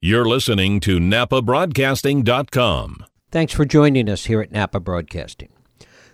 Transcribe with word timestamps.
You're 0.00 0.26
listening 0.26 0.78
to 0.82 1.00
NapaBroadcasting.com. 1.00 3.04
Thanks 3.32 3.52
for 3.52 3.64
joining 3.64 4.08
us 4.08 4.26
here 4.26 4.40
at 4.40 4.52
Napa 4.52 4.78
Broadcasting. 4.78 5.48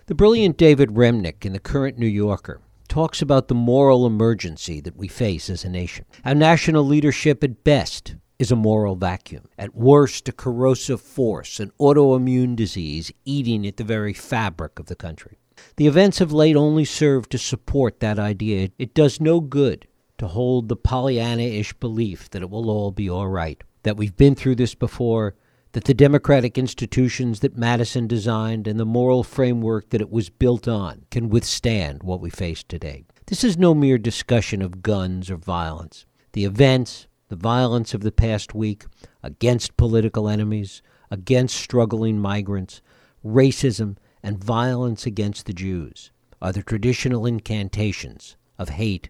The 0.07 0.15
brilliant 0.15 0.57
David 0.57 0.89
Remnick 0.89 1.45
in 1.45 1.53
the 1.53 1.59
current 1.59 1.99
New 1.99 2.07
Yorker 2.07 2.61
talks 2.87 3.21
about 3.21 3.47
the 3.47 3.53
moral 3.53 4.07
emergency 4.07 4.81
that 4.81 4.97
we 4.97 5.07
face 5.07 5.51
as 5.51 5.63
a 5.63 5.69
nation. 5.69 6.05
Our 6.25 6.33
national 6.33 6.83
leadership, 6.83 7.43
at 7.43 7.63
best, 7.63 8.15
is 8.39 8.51
a 8.51 8.55
moral 8.55 8.95
vacuum. 8.95 9.49
At 9.59 9.75
worst, 9.75 10.27
a 10.29 10.31
corrosive 10.31 10.99
force, 10.99 11.59
an 11.59 11.71
autoimmune 11.79 12.55
disease 12.55 13.11
eating 13.23 13.67
at 13.67 13.77
the 13.77 13.83
very 13.83 14.13
fabric 14.13 14.79
of 14.79 14.87
the 14.87 14.95
country. 14.95 15.37
The 15.75 15.85
events 15.85 16.21
of 16.21 16.33
late 16.33 16.55
only 16.55 16.85
serve 16.85 17.29
to 17.29 17.37
support 17.37 17.99
that 17.99 18.17
idea. 18.17 18.69
It 18.79 18.95
does 18.95 19.21
no 19.21 19.41
good 19.41 19.87
to 20.17 20.25
hold 20.25 20.69
the 20.69 20.75
Pollyanna 20.75 21.43
ish 21.43 21.73
belief 21.73 22.31
that 22.31 22.41
it 22.41 22.49
will 22.49 22.71
all 22.71 22.89
be 22.89 23.07
all 23.07 23.27
right 23.27 23.63
that 23.85 23.97
we've 23.97 24.17
been 24.17 24.33
through 24.33 24.55
this 24.55 24.73
before, 24.73 25.35
that 25.73 25.83
the 25.83 25.93
democratic 25.93 26.57
institutions 26.57 27.41
that 27.41 27.55
Madison 27.55 28.07
designed 28.07 28.67
and 28.67 28.79
the 28.79 28.85
moral 28.85 29.23
framework 29.23 29.89
that 29.91 30.01
it 30.01 30.09
was 30.09 30.29
built 30.29 30.67
on 30.67 31.05
can 31.11 31.29
withstand 31.29 32.01
what 32.01 32.19
we 32.19 32.31
face 32.31 32.63
today. 32.63 33.05
This 33.27 33.43
is 33.43 33.57
no 33.57 33.75
mere 33.75 33.99
discussion 33.99 34.63
of 34.63 34.81
guns 34.81 35.29
or 35.29 35.37
violence. 35.37 36.05
The 36.33 36.45
events, 36.45 37.07
the 37.29 37.35
violence 37.35 37.93
of 37.93 38.01
the 38.01 38.11
past 38.11 38.55
week 38.55 38.85
against 39.21 39.77
political 39.77 40.27
enemies, 40.27 40.81
against 41.11 41.55
struggling 41.55 42.19
migrants, 42.19 42.81
racism, 43.23 43.97
and 44.23 44.43
violence 44.43 45.05
against 45.05 45.45
the 45.45 45.53
Jews 45.53 46.11
are 46.41 46.51
the 46.51 46.63
traditional 46.63 47.27
incantations 47.27 48.35
of 48.57 48.69
hate, 48.69 49.09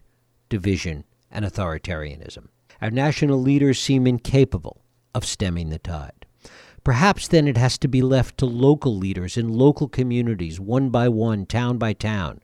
division, 0.50 1.04
and 1.30 1.46
authoritarianism. 1.46 2.48
Our 2.80 2.90
national 2.90 3.40
leaders 3.40 3.80
seem 3.80 4.06
incapable 4.06 4.82
of 5.14 5.24
stemming 5.24 5.70
the 5.70 5.78
tide. 5.78 6.26
Perhaps 6.84 7.28
then 7.28 7.48
it 7.48 7.56
has 7.56 7.78
to 7.78 7.88
be 7.88 8.02
left 8.02 8.38
to 8.38 8.46
local 8.46 8.96
leaders 8.96 9.36
in 9.36 9.48
local 9.48 9.88
communities, 9.88 10.60
one 10.60 10.90
by 10.90 11.08
one, 11.08 11.46
town 11.46 11.78
by 11.78 11.92
town, 11.92 12.40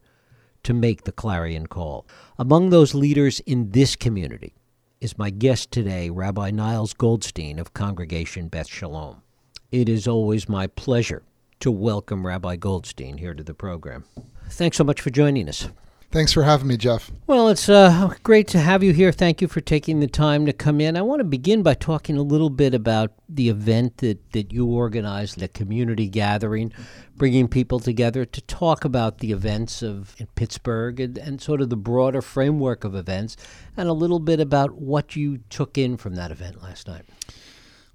to 0.65 0.75
make 0.75 1.05
the 1.05 1.13
clarion 1.13 1.67
call. 1.67 2.07
Among 2.39 2.71
those 2.71 2.95
leaders 2.95 3.41
in 3.41 3.71
this 3.71 3.95
community 3.95 4.55
is 5.01 5.19
my 5.19 5.31
guest 5.31 5.71
today, 5.71 6.11
Rabbi 6.11 6.51
Niles 6.51 6.93
Goldstein 6.93 7.59
of 7.59 7.75
Congregation 7.75 8.49
Beth 8.49 8.69
Shalom. 8.69 9.23
It 9.71 9.89
is 9.89 10.09
always 10.09 10.49
my 10.49 10.67
pleasure 10.67 11.23
to 11.61 11.71
welcome 11.71 12.27
Rabbi 12.27 12.57
Goldstein 12.57 13.19
here 13.19 13.35
to 13.35 13.45
the 13.45 13.55
program. 13.55 14.05
Thanks 14.51 14.77
so 14.77 14.85
much 14.85 15.01
for 15.01 15.11
joining 15.11 15.49
us. 15.49 15.69
Thanks 16.13 16.31
for 16.31 16.43
having 16.43 16.67
me, 16.67 16.77
Jeff. 16.77 17.11
Well, 17.27 17.49
it's 17.49 17.71
uh, 17.71 18.13
great 18.23 18.47
to 18.49 18.59
have 18.59 18.83
you 18.83 18.93
here. 18.93 19.13
Thank 19.13 19.41
you 19.41 19.49
for 19.49 19.63
taking 19.63 20.01
the 20.01 20.07
time 20.07 20.45
to 20.45 20.53
come 20.53 20.79
in. 20.79 20.95
I 20.95 21.01
want 21.01 21.21
to 21.21 21.25
begin 21.25 21.63
by 21.63 21.73
talking 21.73 22.19
a 22.19 22.23
little 22.23 22.51
bit 22.51 22.75
about 22.75 23.13
the 23.31 23.49
event 23.49 23.97
that, 23.97 24.33
that 24.33 24.53
you 24.53 24.67
organized, 24.67 25.39
the 25.39 25.49
community 25.49 26.11
gathering, 26.11 26.71
bringing 27.17 27.49
people 27.49 27.81
together 27.81 28.27
to 28.27 28.41
talk 28.43 28.85
about 28.85 29.21
the 29.21 29.33
events 29.33 29.83
of 29.83 30.15
in 30.19 30.27
Pittsburgh 30.35 31.01
and, 31.01 31.17
and 31.17 31.41
sort 31.41 31.63
of 31.63 31.71
the 31.71 31.79
broader 31.79 32.21
framework 32.21 32.85
of 32.85 32.95
events, 32.95 33.39
and 33.75 33.89
a 33.89 33.95
little 33.95 34.21
bit 34.21 34.39
about 34.39 34.73
what 34.73 35.17
you 35.17 35.39
took 35.49 35.79
in 35.79 35.97
from 35.97 36.15
that 36.17 36.31
event 36.31 36.63
last 36.63 36.87
night. 36.87 37.07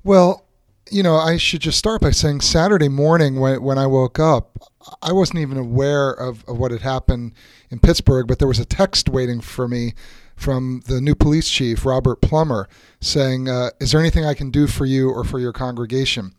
Well, 0.04 0.44
you 0.90 1.04
know, 1.04 1.18
I 1.18 1.38
should 1.38 1.62
just 1.62 1.78
start 1.78 2.02
by 2.02 2.12
saying 2.12 2.42
Saturday 2.42 2.90
morning 2.90 3.40
when, 3.40 3.62
when 3.62 3.78
I 3.78 3.86
woke 3.86 4.18
up, 4.18 4.58
I 5.02 5.12
wasn't 5.12 5.40
even 5.40 5.58
aware 5.58 6.12
of, 6.12 6.44
of 6.48 6.58
what 6.58 6.72
had 6.72 6.82
happened 6.82 7.34
in 7.70 7.80
Pittsburgh, 7.80 8.28
but 8.28 8.40
there 8.40 8.48
was 8.48 8.60
a 8.60 8.66
text 8.66 9.10
waiting 9.10 9.42
for 9.42 9.68
me 9.68 9.94
from 10.36 10.82
the 10.88 11.02
new 11.02 11.16
police 11.16 11.50
chief, 11.50 11.86
Robert 11.86 12.22
Plummer, 12.22 12.70
saying, 13.02 13.50
uh, 13.50 13.72
Is 13.80 13.92
there 13.92 14.00
anything 14.00 14.26
I 14.26 14.34
can 14.34 14.52
do 14.52 14.68
for 14.68 14.86
you 14.86 15.10
or 15.10 15.24
for 15.24 15.40
your 15.40 15.52
congregation? 15.52 16.34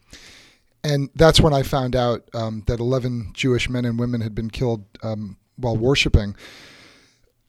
And 0.85 1.11
that's 1.15 1.41
when 1.41 1.53
I 1.53 1.63
found 1.63 1.97
out 1.97 2.29
um, 2.33 2.63
that 2.67 2.79
11 2.81 3.33
Jewish 3.35 3.69
men 3.69 3.85
and 3.85 3.99
women 3.99 4.21
had 4.21 4.35
been 4.35 4.51
killed 4.51 4.85
um, 5.03 5.37
while 5.57 5.77
worshiping. 5.77 6.37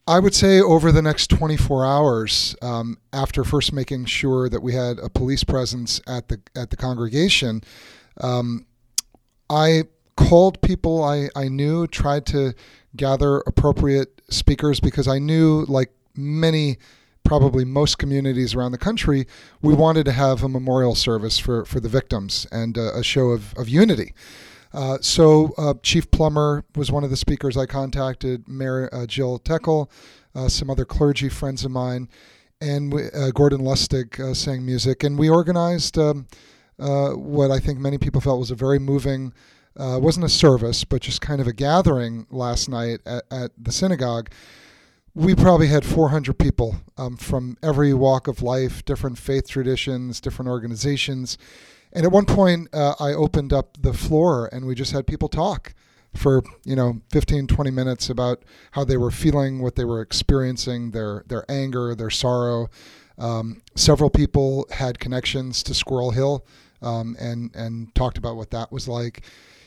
I 0.07 0.17
would 0.17 0.33
say 0.33 0.59
over 0.59 0.91
the 0.91 1.03
next 1.03 1.27
24 1.27 1.85
hours, 1.85 2.55
um, 2.63 2.97
after 3.13 3.43
first 3.43 3.71
making 3.71 4.05
sure 4.05 4.49
that 4.49 4.63
we 4.63 4.73
had 4.73 4.97
a 4.97 5.07
police 5.07 5.43
presence 5.43 6.01
at 6.07 6.29
the 6.29 6.41
at 6.55 6.71
the 6.71 6.77
congregation, 6.77 7.61
um, 8.19 8.65
I 9.51 9.83
called 10.19 10.61
people 10.61 11.03
I, 11.03 11.29
I 11.35 11.47
knew, 11.47 11.87
tried 11.87 12.25
to 12.27 12.53
gather 12.95 13.37
appropriate 13.47 14.21
speakers 14.29 14.79
because 14.79 15.07
I 15.07 15.17
knew, 15.17 15.65
like 15.67 15.91
many, 16.15 16.77
probably 17.23 17.63
most 17.63 17.97
communities 17.97 18.53
around 18.53 18.73
the 18.73 18.77
country, 18.77 19.27
we 19.61 19.73
wanted 19.73 20.03
to 20.05 20.11
have 20.11 20.43
a 20.43 20.49
memorial 20.49 20.93
service 20.93 21.39
for, 21.39 21.63
for 21.63 21.79
the 21.79 21.87
victims 21.87 22.45
and 22.51 22.77
a, 22.77 23.01
show 23.01 23.29
of, 23.29 23.53
of 23.55 23.69
unity. 23.69 24.13
Uh, 24.73 24.97
so 24.99 25.53
uh, 25.57 25.73
Chief 25.81 26.11
Plummer 26.11 26.65
was 26.75 26.91
one 26.91 27.03
of 27.03 27.09
the 27.09 27.17
speakers 27.17 27.55
I 27.55 27.65
contacted, 27.65 28.47
Mayor 28.47 28.89
uh, 28.91 29.05
Jill 29.05 29.39
Techel, 29.39 29.89
uh, 30.35 30.49
some 30.49 30.69
other 30.69 30.85
clergy 30.85 31.29
friends 31.29 31.63
of 31.63 31.71
mine, 31.71 32.09
and 32.61 32.93
uh, 32.93 33.31
Gordon 33.31 33.61
Lustig 33.61 34.19
uh, 34.19 34.33
sang 34.33 34.65
music. 34.65 35.03
And 35.03 35.17
we 35.17 35.29
organized 35.29 35.97
um, 35.97 36.27
what 36.77 37.51
I 37.51 37.59
think 37.59 37.79
many 37.79 37.97
people 37.97 38.21
felt 38.21 38.39
was 38.39 38.51
a 38.51 38.55
very 38.55 38.79
moving, 38.79 39.33
it 39.75 40.01
wasn't 40.01 40.25
a 40.25 40.29
service, 40.29 40.83
but 40.83 41.01
just 41.01 41.21
kind 41.21 41.41
of 41.41 41.47
a 41.47 41.53
gathering 41.53 42.27
last 42.29 42.69
night 42.69 42.99
at, 43.05 43.23
at 43.31 43.51
the 43.57 43.71
synagogue 43.71 44.29
we 45.19 45.35
probably 45.35 45.67
had 45.67 45.85
400 45.85 46.37
people 46.37 46.77
um, 46.97 47.17
from 47.17 47.57
every 47.63 47.93
walk 47.93 48.27
of 48.27 48.41
life, 48.41 48.85
different 48.85 49.17
faith 49.17 49.49
traditions, 49.49 50.21
different 50.21 50.49
organizations. 50.49 51.37
And 51.91 52.05
at 52.05 52.11
one 52.11 52.25
point, 52.25 52.69
uh, 52.73 52.95
I 52.99 53.09
opened 53.13 53.51
up 53.51 53.77
the 53.81 53.93
floor 53.93 54.49
and 54.51 54.65
we 54.65 54.75
just 54.75 54.91
had 54.91 55.07
people 55.07 55.27
talk 55.27 55.73
for, 56.15 56.43
you 56.63 56.75
know, 56.75 57.01
15, 57.11 57.47
20 57.47 57.71
minutes 57.71 58.09
about 58.09 58.43
how 58.71 58.83
they 58.83 58.97
were 58.97 59.11
feeling, 59.11 59.61
what 59.61 59.75
they 59.75 59.85
were 59.85 60.01
experiencing, 60.01 60.91
their, 60.91 61.23
their 61.27 61.43
anger, 61.49 61.95
their 61.95 62.09
sorrow. 62.09 62.69
Um, 63.17 63.61
several 63.75 64.09
people 64.09 64.67
had 64.71 64.99
connections 64.99 65.63
to 65.63 65.73
Squirrel 65.73 66.11
Hill 66.11 66.45
um, 66.81 67.17
and, 67.19 67.53
and 67.55 67.93
talked 67.93 68.17
about 68.17 68.37
what 68.37 68.51
that 68.51 68.71
was 68.71 68.87
like. 68.87 69.23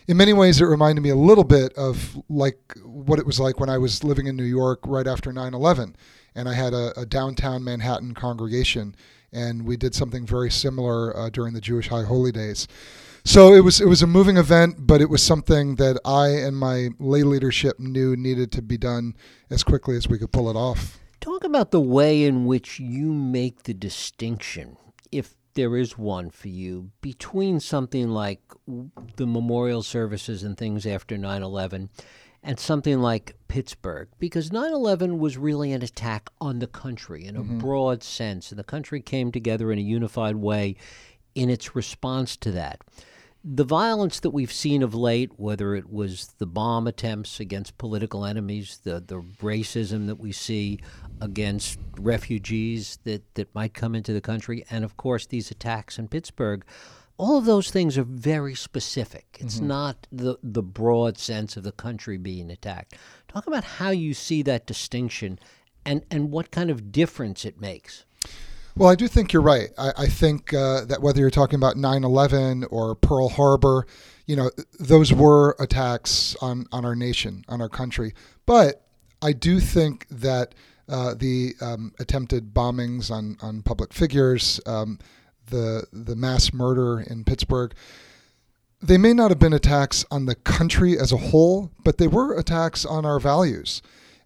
In 0.09 0.17
many 0.17 0.33
ways, 0.33 0.61
it 0.61 0.65
reminded 0.65 1.03
me 1.03 1.11
a 1.11 1.17
little 1.17 1.45
bit 1.45 1.73
of 1.75 2.21
like 2.29 2.77
what 2.85 3.19
it 3.19 3.27
was 3.27 3.39
like 3.39 3.61
when 3.61 3.71
I 3.71 3.79
was 3.79 4.03
living 4.03 4.27
in 4.27 4.37
New 4.37 4.45
York 4.45 4.81
right 4.85 5.07
after 5.07 5.33
9 5.33 5.55
11. 5.55 5.97
And 6.35 6.49
I 6.49 6.55
had 6.55 6.73
a, 6.73 6.99
a 6.99 7.07
downtown 7.07 7.63
Manhattan 7.63 8.15
congregation 8.15 8.97
and 9.33 9.65
we 9.65 9.77
did 9.77 9.95
something 9.95 10.27
very 10.27 10.51
similar 10.51 11.17
uh, 11.17 11.31
during 11.31 11.55
the 11.55 11.61
Jewish 11.61 11.89
High 11.89 12.05
Holy 12.05 12.33
Days. 12.33 12.69
So 13.25 13.55
it 13.55 13.61
was 13.61 13.81
it 13.81 13.87
was 13.87 14.03
a 14.03 14.07
moving 14.07 14.37
event, 14.37 14.87
but 14.87 15.01
it 15.01 15.09
was 15.09 15.23
something 15.23 15.77
that 15.77 15.99
I 16.05 16.29
and 16.29 16.57
my 16.57 16.91
lay 16.99 17.23
leadership 17.23 17.79
knew 17.79 18.17
needed 18.17 18.51
to 18.53 18.63
be 18.63 18.77
done 18.77 19.15
as 19.49 19.63
quickly 19.63 19.97
as 19.97 20.09
we 20.09 20.19
could 20.19 20.33
pull 20.33 20.51
it 20.51 20.57
off. 20.57 20.99
Talk 21.21 21.45
about 21.45 21.71
the 21.71 21.81
way 21.81 22.25
in 22.25 22.47
which 22.47 22.81
you 22.81 23.13
make 23.13 23.63
the 23.63 23.75
distinction, 23.75 24.77
if 25.13 25.37
there 25.55 25.77
is 25.77 25.99
one 25.99 26.31
for 26.31 26.49
you, 26.49 26.91
between 27.01 27.61
something 27.61 28.09
like 28.09 28.41
the 29.17 29.27
memorial 29.27 29.83
services 29.83 30.43
and 30.43 30.57
things 30.57 30.87
after 30.87 31.19
9 31.19 31.43
11 31.43 31.91
and 32.43 32.59
something 32.59 33.01
like 33.01 33.37
Pittsburgh, 33.49 34.09
because 34.19 34.51
9 34.51 34.73
11 34.73 35.19
was 35.19 35.39
really 35.39 35.73
an 35.73 35.83
attack 35.83 36.29
on 36.41 36.59
the 36.59 36.67
country 36.67 37.25
in 37.25 37.37
a 37.37 37.41
mm-hmm. 37.41 37.59
broad 37.59 38.03
sense, 38.03 38.51
and 38.51 38.59
the 38.59 38.65
country 38.65 39.01
came 39.01 39.31
together 39.31 39.71
in 39.71 39.79
a 39.79 39.83
unified 39.83 40.37
way 40.37 40.77
in 41.35 41.49
its 41.49 41.77
response 41.77 42.37
to 42.39 42.51
that. 42.53 42.81
The 43.45 43.65
violence 43.65 44.21
that 44.21 44.31
we've 44.31 44.53
seen 44.53 44.83
of 44.83 44.95
late, 44.95 45.33
whether 45.37 45.75
it 45.75 45.91
was 45.91 46.29
the 46.39 46.47
bomb 46.47 46.87
attempts 46.87 47.41
against 47.41 47.77
political 47.77 48.25
enemies, 48.25 48.81
the, 48.85 49.01
the 49.01 49.21
racism 49.41 50.07
that 50.07 50.21
we 50.21 50.31
see 50.31 50.79
against 51.23 51.79
refugees 51.99 52.99
that, 53.05 53.23
that 53.35 53.55
might 53.55 53.73
come 53.73 53.95
into 53.95 54.13
the 54.13 54.21
country, 54.21 54.65
and 54.69 54.85
of 54.85 54.97
course 54.97 55.25
these 55.25 55.51
attacks 55.51 55.99
in 55.99 56.09
Pittsburgh, 56.09 56.65
all 57.17 57.39
of 57.39 57.45
those 57.45 57.71
things 57.71 57.97
are 57.97 58.05
very 58.05 58.55
specific. 58.55 59.39
It's 59.39 59.57
mm-hmm. 59.57 59.69
not 59.69 60.07
the 60.11 60.39
the 60.43 60.63
broad 60.63 61.19
sense 61.19 61.57
of 61.57 61.63
the 61.63 61.73
country 61.73 62.17
being 62.17 62.51
attacked. 62.51 62.97
Talk 63.29 63.47
about 63.47 63.65
how 63.65 63.91
you 63.91 64.13
see 64.13 64.43
that 64.43 64.67
distinction 64.67 65.39
and, 65.85 66.05
and 66.11 66.31
what 66.31 66.51
kind 66.51 66.71
of 66.71 66.91
difference 66.91 67.45
it 67.45 67.61
makes. 67.61 68.05
Well, 68.77 68.89
I 68.89 68.95
do 68.95 69.07
think 69.07 69.33
you're 69.33 69.43
right. 69.43 69.69
I, 69.79 69.93
I 69.99 70.07
think 70.07 70.53
uh, 70.53 70.85
that 70.87 71.03
whether 71.03 71.21
you're 71.21 71.31
talking 71.31 71.57
about 71.57 71.77
9 71.77 72.05
11 72.05 72.65
or 72.65 72.95
Pearl 72.95 73.29
Harbor, 73.29 73.87
you 74.27 74.35
know, 74.35 74.51
those 74.81 75.13
were 75.13 75.55
attacks 75.61 76.35
on, 76.41 76.67
on 76.73 76.85
our 76.85 76.97
nation, 76.97 77.45
on 77.49 77.61
our 77.61 77.69
country. 77.69 78.15
But 78.47 78.87
I 79.21 79.33
do 79.33 79.61
think 79.61 80.07
that 80.11 80.55
uh, 80.93 81.15
the 81.15 81.55
um, 81.63 81.93
attempted 81.99 82.53
bombings 82.53 83.11
on, 83.11 83.37
on 83.41 83.63
public 83.63 83.95
figures, 83.95 84.61
um, 84.67 84.99
the 85.47 85.87
the 85.93 86.15
mass 86.15 86.53
murder 86.53 87.01
in 87.01 87.25
Pittsburgh, 87.25 87.73
they 88.83 88.99
may 88.99 89.15
not 89.15 89.31
have 89.31 89.39
been 89.39 89.55
attacks 89.55 90.05
on 90.11 90.27
the 90.27 90.35
country 90.35 90.99
as 90.99 91.11
a 91.11 91.17
whole, 91.17 91.71
but 91.83 91.97
they 91.97 92.07
were 92.07 92.39
attacks 92.39 92.85
on 92.85 93.07
our 93.07 93.19
values. 93.19 93.81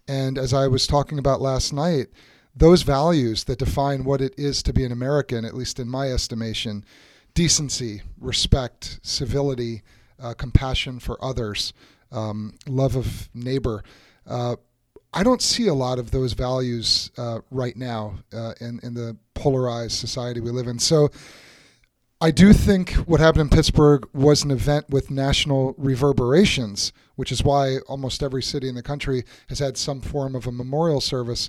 And 0.09 0.37
as 0.37 0.53
I 0.53 0.67
was 0.67 0.87
talking 0.87 1.19
about 1.19 1.41
last 1.41 1.73
night, 1.73 2.09
those 2.55 2.83
values 2.83 3.45
that 3.45 3.61
define 3.61 4.05
what 4.05 4.21
it 4.21 4.35
is 4.37 4.63
to 4.65 4.73
be 4.73 4.85
an 4.85 4.93
American, 4.93 5.45
at 5.45 5.55
least 5.55 5.79
in 5.79 5.89
my 5.89 6.11
estimation, 6.11 6.85
decency, 7.35 8.03
respect, 8.19 8.99
civility, 9.03 9.83
uh, 10.19 10.35
compassion 10.35 10.99
for 10.99 11.23
others, 11.23 11.73
um, 12.11 12.55
love 12.67 12.97
of 12.97 13.29
neighbor. 13.35 13.85
Uh, 14.27 14.57
I 15.17 15.23
don't 15.23 15.41
see 15.41 15.67
a 15.69 15.75
lot 15.75 15.99
of 15.99 16.11
those 16.11 16.35
values 16.35 17.11
uh, 17.17 17.41
right 17.51 17.75
now 17.75 18.17
uh, 18.35 18.53
in, 18.61 18.79
in 18.83 18.93
the 18.93 19.17
polarized 19.33 19.93
society 19.93 20.41
we 20.41 20.51
live 20.51 20.67
in. 20.67 20.79
So 20.79 21.11
I 22.21 22.31
do 22.31 22.53
think 22.53 22.93
what 23.07 23.19
happened 23.19 23.41
in 23.41 23.49
Pittsburgh 23.49 24.07
was 24.13 24.45
an 24.45 24.51
event 24.51 24.91
with 24.91 25.11
national 25.11 25.75
reverberations, 25.79 26.93
which 27.15 27.33
is 27.33 27.43
why 27.43 27.79
almost 27.89 28.23
every 28.23 28.43
city 28.43 28.69
in 28.69 28.75
the 28.75 28.83
country 28.83 29.25
has 29.49 29.59
had 29.59 29.79
some 29.79 30.03
form 30.03 30.35
of 30.35 30.47
a 30.47 30.53
memorial 30.53 31.01
service. 31.01 31.49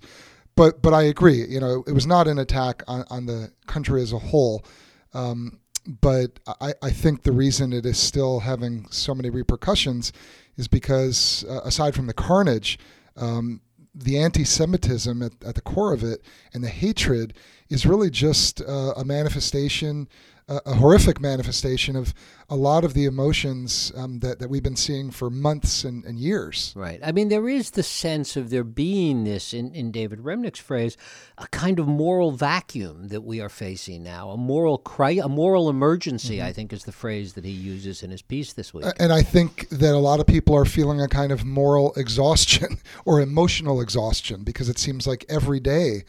But 0.55 0.81
but 0.81 0.93
I 0.93 1.03
agree, 1.03 1.45
you 1.45 1.59
know, 1.59 1.83
it 1.85 1.91
was 1.91 2.07
not 2.07 2.29
an 2.29 2.39
attack 2.39 2.83
on, 2.87 3.03
on 3.09 3.25
the 3.25 3.51
country 3.65 4.01
as 4.01 4.13
a 4.13 4.17
whole. 4.17 4.65
Um, 5.13 5.59
but 6.01 6.39
I, 6.61 6.73
I 6.81 6.89
think 6.89 7.23
the 7.23 7.33
reason 7.33 7.73
it 7.73 7.85
is 7.85 7.97
still 7.97 8.39
having 8.39 8.87
so 8.91 9.13
many 9.13 9.29
repercussions 9.29 10.13
is 10.55 10.69
because, 10.69 11.45
uh, 11.49 11.61
aside 11.63 11.95
from 11.95 12.07
the 12.07 12.13
carnage, 12.13 12.79
um, 13.17 13.61
the 13.93 14.19
anti 14.19 14.43
Semitism 14.43 15.21
at, 15.21 15.33
at, 15.45 15.55
the 15.55 15.61
core 15.61 15.93
of 15.93 16.03
it 16.03 16.23
and 16.53 16.63
the 16.63 16.69
hatred 16.69 17.33
is 17.69 17.85
really 17.85 18.09
just 18.09 18.61
uh, 18.61 18.93
a 18.95 19.03
manifestation 19.03 20.07
a, 20.47 20.75
horrific 20.75 21.19
manifestation 21.19 21.95
of 21.95 22.13
a 22.49 22.55
lot 22.55 22.85
of 22.85 22.94
the 22.94 23.05
emotions 23.05 23.91
um, 23.97 24.19
that, 24.19 24.39
that 24.39 24.49
we've 24.49 24.63
been 24.63 24.77
seeing 24.77 25.11
for 25.11 25.29
months 25.29 25.83
and, 25.83 26.05
and 26.05 26.17
years. 26.17 26.73
Right. 26.75 26.99
I 27.03 27.11
mean, 27.11 27.27
there 27.27 27.49
is 27.49 27.71
the 27.71 27.83
sense 27.83 28.38
of 28.38 28.49
there 28.49 28.63
being 28.63 29.25
this, 29.25 29.53
in, 29.53 29.73
in 29.73 29.91
David 29.91 30.19
Remnick's 30.19 30.59
phrase, 30.59 30.95
a 31.38 31.47
kind 31.49 31.79
of 31.79 31.88
moral 31.88 32.31
vacuum 32.31 33.09
that 33.09 33.21
we 33.21 33.41
are 33.41 33.49
facing 33.49 34.03
now, 34.03 34.29
a 34.29 34.38
moral 34.38 34.77
cri- 34.77 35.19
a 35.19 35.27
moral 35.27 35.69
emergency, 35.69 36.38
mm-hmm. 36.38 36.47
I 36.47 36.53
think 36.53 36.71
is 36.71 36.85
the 36.85 36.91
phrase 36.94 37.33
that 37.33 37.44
he 37.44 37.51
uses 37.51 38.01
in 38.01 38.11
his 38.11 38.21
piece 38.21 38.53
this 38.53 38.73
week. 38.73 38.85
And 38.99 39.11
I 39.11 39.23
think 39.23 39.67
that 39.69 39.94
a 39.94 39.99
lot 39.99 40.21
of 40.21 40.27
people 40.27 40.55
are 40.55 40.65
feeling 40.65 41.01
a 41.01 41.09
kind 41.09 41.31
of 41.31 41.44
moral 41.44 41.94
exhaustion 41.95 42.77
or 43.05 43.19
emotional 43.19 43.81
exhaustion 43.81 44.44
because 44.44 44.69
it 44.69 44.79
seems 44.79 45.05
like 45.05 45.25
every 45.27 45.59
day 45.59 46.03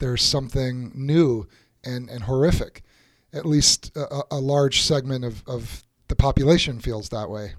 there's 0.00 0.22
something 0.22 0.90
new 0.94 1.46
and, 1.84 2.10
and 2.10 2.24
horrific 2.24 2.82
at 3.34 3.44
least 3.44 3.94
a, 3.96 4.22
a 4.30 4.40
large 4.40 4.82
segment 4.82 5.24
of, 5.24 5.42
of 5.46 5.84
the 6.08 6.16
population 6.16 6.80
feels 6.80 7.08
that 7.10 7.28
way. 7.28 7.54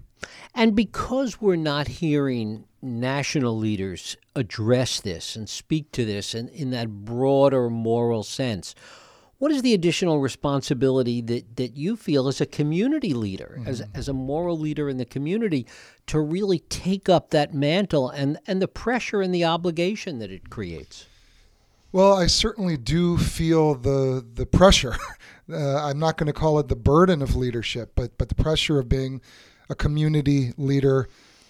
And 0.53 0.75
because 0.75 1.41
we're 1.41 1.55
not 1.55 1.87
hearing 1.87 2.65
national 2.81 3.57
leaders 3.57 4.15
address 4.35 5.01
this 5.01 5.35
and 5.35 5.49
speak 5.49 5.91
to 5.91 6.05
this 6.05 6.33
in, 6.33 6.47
in 6.49 6.71
that 6.71 6.89
broader 6.89 7.69
moral 7.69 8.23
sense, 8.23 8.73
what 9.37 9.51
is 9.51 9.61
the 9.61 9.73
additional 9.73 10.19
responsibility 10.19 11.21
that, 11.21 11.57
that 11.57 11.75
you 11.75 11.97
feel 11.97 12.27
as 12.27 12.39
a 12.39 12.45
community 12.45 13.13
leader, 13.13 13.57
mm-hmm. 13.59 13.67
as, 13.67 13.83
as 13.93 14.07
a 14.07 14.13
moral 14.13 14.57
leader 14.57 14.87
in 14.87 14.97
the 14.97 15.05
community, 15.05 15.67
to 16.07 16.19
really 16.21 16.59
take 16.59 17.09
up 17.09 17.31
that 17.31 17.53
mantle 17.53 18.09
and, 18.09 18.39
and 18.47 18.61
the 18.61 18.67
pressure 18.67 19.21
and 19.21 19.35
the 19.35 19.43
obligation 19.43 20.19
that 20.19 20.31
it 20.31 20.49
creates? 20.49 21.07
Well, 21.95 22.13
I 22.13 22.27
certainly 22.27 22.75
do 22.75 23.17
feel 23.17 23.73
the 23.73 24.25
the 24.33 24.45
pressure. 24.45 24.97
Uh, 25.47 25.89
I'm 25.89 25.99
not 25.99 26.17
going 26.17 26.25
to 26.25 26.33
call 26.33 26.57
it 26.57 26.69
the 26.69 26.75
burden 26.75 27.21
of 27.21 27.35
leadership, 27.35 27.91
but 27.95 28.17
but 28.17 28.29
the 28.29 28.35
pressure 28.35 28.79
of 28.79 28.89
being 28.89 29.21
a 29.69 29.75
community 29.75 30.53
leader, 30.57 31.07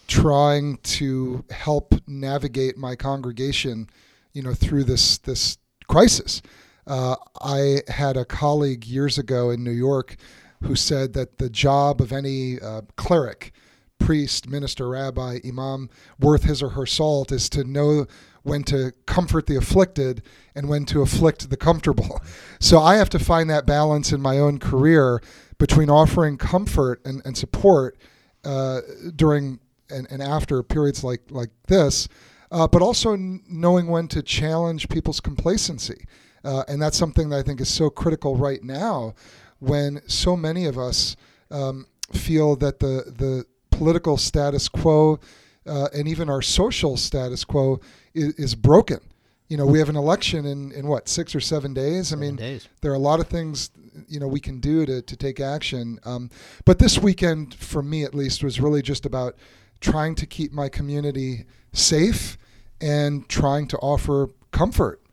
trying 0.10 0.80
to 0.98 1.46
help 1.50 1.96
navigate 2.06 2.78
my 2.78 2.98
congregation, 2.98 3.90
you 4.34 4.42
know, 4.42 4.54
through 4.54 4.84
this 4.84 5.18
this 5.20 5.58
crisis. 5.88 6.42
Uh, 6.86 7.16
I 7.42 7.84
had 7.88 8.18
a 8.18 8.26
colleague 8.26 8.86
years 8.86 9.18
ago 9.18 9.50
in 9.50 9.64
New 9.64 9.72
York 9.72 10.18
who 10.62 10.76
said 10.76 11.14
that 11.14 11.38
the 11.38 11.50
job 11.50 12.02
of 12.02 12.12
any 12.12 12.60
uh, 12.60 12.82
cleric, 12.98 13.54
priest, 13.98 14.50
minister, 14.50 14.90
rabbi, 14.90 15.40
imam, 15.48 15.90
worth 16.20 16.44
his 16.44 16.62
or 16.62 16.72
her 16.72 16.86
salt, 16.86 17.32
is 17.32 17.48
to 17.52 17.64
know 17.64 18.08
when 18.46 18.64
to 18.64 18.92
comfort 19.08 19.48
the 19.48 19.56
afflicted 19.56 20.22
and 20.54 20.70
when 20.70 20.86
to 20.86 21.02
afflict 21.02 21.50
the 21.50 21.58
comfortable. 21.58 22.22
So 22.60 22.80
I 22.80 22.96
have 22.96 23.10
to 23.10 23.20
find 23.20 23.50
that 23.50 23.66
balance 23.66 24.12
in 24.12 24.22
my 24.22 24.38
own 24.38 24.60
career 24.60 25.20
between 25.58 25.90
offering 25.90 26.38
comfort 26.38 27.02
and, 27.04 27.24
and 27.26 27.36
support 27.36 27.98
uh, 28.44 28.82
during 29.16 29.60
and, 29.90 30.08
and 30.12 30.22
after 30.22 30.62
periods 30.62 31.04
like, 31.04 31.22
like 31.32 31.50
this, 31.68 32.08
uh, 32.52 32.68
but 32.68 32.84
also 32.84 33.16
knowing 33.16 33.88
when 33.88 34.08
to 34.10 34.22
challenge 34.22 34.90
people's 34.90 35.20
complacency. 35.20 36.06
Uh, 36.44 36.64
and 36.68 36.80
that's 36.80 36.98
something 36.98 37.30
that 37.30 37.38
I 37.38 37.42
think 37.42 37.60
is 37.60 37.70
so 37.70 37.90
critical 37.90 38.36
right 38.38 38.64
now 38.64 39.16
when 39.58 40.02
so 40.08 40.38
many 40.38 40.66
of 40.66 40.78
us 40.78 41.16
um, 41.50 41.88
feel 42.14 42.56
that 42.58 42.80
the, 42.80 43.12
the 43.18 43.46
political 43.72 44.18
status 44.18 44.70
quo 44.70 45.20
uh, 45.66 45.88
and 45.96 46.08
even 46.08 46.30
our 46.30 46.42
social 46.42 46.96
status 46.96 47.44
quo 47.44 47.80
is, 48.16 48.34
is, 48.36 48.56
broken. 48.56 49.00
You 49.50 49.58
know, 49.58 49.66
we 49.66 49.78
have 49.80 49.90
an 49.90 49.96
election 49.96 50.46
in, 50.46 50.72
in 50.72 50.88
what 50.88 51.08
six 51.08 51.36
or 51.36 51.40
seven 51.40 51.74
days. 51.74 52.10
Seven 52.10 52.24
I 52.24 52.28
mean, 52.28 52.36
days. 52.36 52.68
there 52.82 52.92
are 52.92 52.96
a 52.96 53.00
lot 53.00 53.20
of 53.20 53.28
things 53.28 53.70
you 54.08 54.20
know 54.20 54.28
we 54.28 54.40
can 54.40 54.60
do 54.60 54.86
to 54.86 55.02
to 55.02 55.16
take 55.16 55.40
action. 55.40 56.00
Um, 56.04 56.30
but 56.66 56.80
this 56.80 56.98
weekend, 56.98 57.54
for 57.54 57.84
me 57.84 58.04
at 58.04 58.16
least, 58.16 58.44
was 58.44 58.60
really 58.60 58.82
just 58.82 59.06
about 59.06 59.36
trying 59.82 60.16
to 60.16 60.26
keep 60.26 60.52
my 60.52 60.70
community 60.70 61.46
safe 61.74 62.38
and 62.82 63.28
trying 63.30 63.68
to 63.68 63.78
offer 63.78 64.30
comfort 64.52 65.06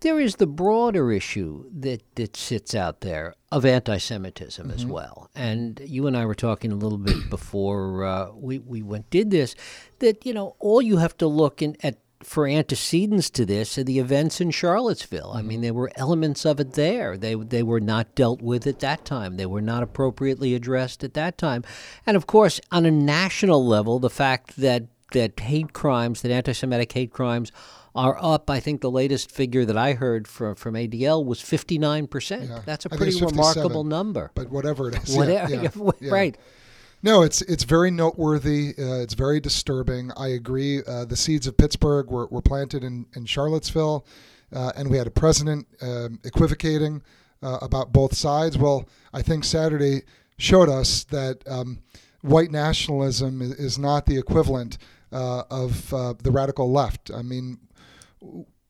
there 0.00 0.20
is 0.20 0.36
the 0.36 0.46
broader 0.46 1.10
issue 1.10 1.64
that, 1.72 2.02
that 2.16 2.36
sits 2.36 2.74
out 2.74 3.00
there 3.00 3.34
of 3.50 3.64
anti 3.64 3.96
Semitism 3.98 4.66
mm-hmm. 4.66 4.74
as 4.74 4.84
well. 4.84 5.30
And 5.34 5.80
you 5.84 6.06
and 6.06 6.16
I 6.16 6.26
were 6.26 6.34
talking 6.34 6.70
a 6.70 6.76
little 6.76 6.98
bit 6.98 7.30
before 7.30 8.04
uh, 8.04 8.30
we, 8.32 8.58
we 8.58 8.82
went 8.82 9.08
did 9.10 9.30
this 9.30 9.54
that, 10.00 10.26
you 10.26 10.34
know, 10.34 10.56
all 10.58 10.82
you 10.82 10.98
have 10.98 11.16
to 11.18 11.26
look 11.26 11.62
in, 11.62 11.76
at 11.82 11.98
for 12.22 12.46
antecedents 12.46 13.30
to 13.30 13.44
this 13.44 13.76
are 13.78 13.84
the 13.84 13.98
events 13.98 14.40
in 14.40 14.50
Charlottesville. 14.50 15.32
I 15.34 15.42
mean, 15.42 15.56
mm-hmm. 15.56 15.62
there 15.62 15.74
were 15.74 15.92
elements 15.96 16.44
of 16.44 16.60
it 16.60 16.72
there. 16.72 17.16
They 17.16 17.34
they 17.34 17.62
were 17.62 17.80
not 17.80 18.14
dealt 18.14 18.42
with 18.42 18.66
at 18.66 18.80
that 18.80 19.04
time. 19.04 19.36
They 19.36 19.46
were 19.46 19.60
not 19.60 19.82
appropriately 19.82 20.54
addressed 20.54 21.04
at 21.04 21.14
that 21.14 21.38
time. 21.38 21.64
And 22.06 22.16
of 22.16 22.26
course, 22.26 22.60
on 22.72 22.86
a 22.86 22.90
national 22.90 23.66
level, 23.66 23.98
the 23.98 24.10
fact 24.10 24.56
that 24.56 24.84
that 25.12 25.38
hate 25.38 25.72
crimes, 25.72 26.22
that 26.22 26.32
anti-Semitic 26.32 26.92
hate 26.92 27.12
crimes, 27.12 27.52
are 27.94 28.18
up. 28.20 28.50
I 28.50 28.60
think 28.60 28.80
the 28.80 28.90
latest 28.90 29.30
figure 29.30 29.64
that 29.64 29.76
I 29.76 29.94
heard 29.94 30.28
from 30.28 30.54
from 30.54 30.74
ADL 30.74 31.24
was 31.24 31.40
59 31.40 32.06
percent. 32.06 32.50
That's 32.64 32.84
a 32.84 32.90
pretty 32.90 33.18
remarkable 33.20 33.84
number. 33.84 34.30
But 34.34 34.50
whatever 34.50 34.88
it 34.88 35.02
is, 35.02 35.16
whatever, 35.16 35.54
yeah, 35.54 35.70
yeah, 36.00 36.10
right. 36.10 36.36
No, 37.02 37.22
it's 37.22 37.42
it's 37.42 37.64
very 37.64 37.90
noteworthy. 37.90 38.74
Uh, 38.78 39.00
it's 39.00 39.14
very 39.14 39.38
disturbing. 39.38 40.10
I 40.16 40.28
agree. 40.28 40.82
Uh, 40.84 41.04
the 41.04 41.16
seeds 41.16 41.46
of 41.46 41.56
Pittsburgh 41.56 42.10
were, 42.10 42.26
were 42.26 42.42
planted 42.42 42.82
in, 42.82 43.06
in 43.14 43.26
Charlottesville, 43.26 44.06
uh, 44.52 44.72
and 44.76 44.90
we 44.90 44.96
had 44.96 45.06
a 45.06 45.10
president 45.10 45.66
um, 45.82 46.18
equivocating 46.24 47.02
uh, 47.42 47.58
about 47.60 47.92
both 47.92 48.14
sides. 48.14 48.56
Well, 48.56 48.88
I 49.12 49.22
think 49.22 49.44
Saturday 49.44 50.02
showed 50.38 50.68
us 50.68 51.04
that 51.04 51.46
um, 51.46 51.80
white 52.22 52.50
nationalism 52.50 53.42
is, 53.42 53.78
not 53.78 54.06
the 54.06 54.18
equivalent 54.18 54.78
uh, 55.12 55.42
of 55.50 55.92
uh, 55.92 56.14
the 56.22 56.30
radical 56.30 56.72
left. 56.72 57.10
I 57.14 57.22
mean, 57.22 57.58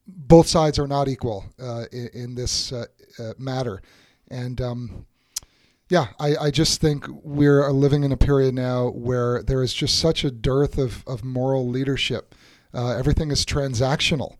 both 0.06 0.47
sides 0.47 0.78
are 0.78 0.87
not 0.87 1.09
equal 1.09 1.45
in, 1.92 2.09
in, 2.12 2.35
this 2.35 2.73
matter. 3.38 3.83
And 4.28 4.61
um, 4.61 5.06
yeah, 5.88 6.09
I, 6.19 6.37
I, 6.37 6.50
just 6.50 6.81
think 6.81 7.07
we're 7.23 7.71
living 7.71 8.02
in 8.02 8.11
a 8.11 8.16
period 8.16 8.55
now 8.55 8.88
where 8.88 9.43
there 9.43 9.62
is 9.62 9.73
just 9.73 9.99
such 10.00 10.25
a 10.25 10.33
dearth 10.33 10.78
of, 10.78 11.05
of 11.07 11.25
moral 11.25 11.69
leadership. 11.69 12.35
Uh, 12.75 12.97
everything 12.97 13.31
is 13.31 13.45
transactional. 13.45 14.37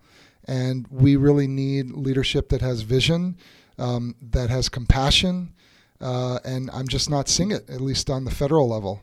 And 0.49 0.87
we 0.91 1.17
really 1.17 1.47
need 1.47 1.91
leadership 1.91 2.49
that 2.49 2.62
has 2.62 2.83
vision, 2.83 3.37
um, 3.79 4.17
that 4.21 4.50
has 4.50 4.69
compassion. 4.69 5.55
Uh, 6.00 6.41
and 6.45 6.69
I'm 6.73 6.88
just 6.88 7.09
not 7.09 7.29
seeing 7.29 7.53
it, 7.53 7.69
at 7.71 7.81
least 7.81 8.11
on 8.11 8.25
the 8.25 8.31
federal 8.31 8.69
level. 8.69 9.03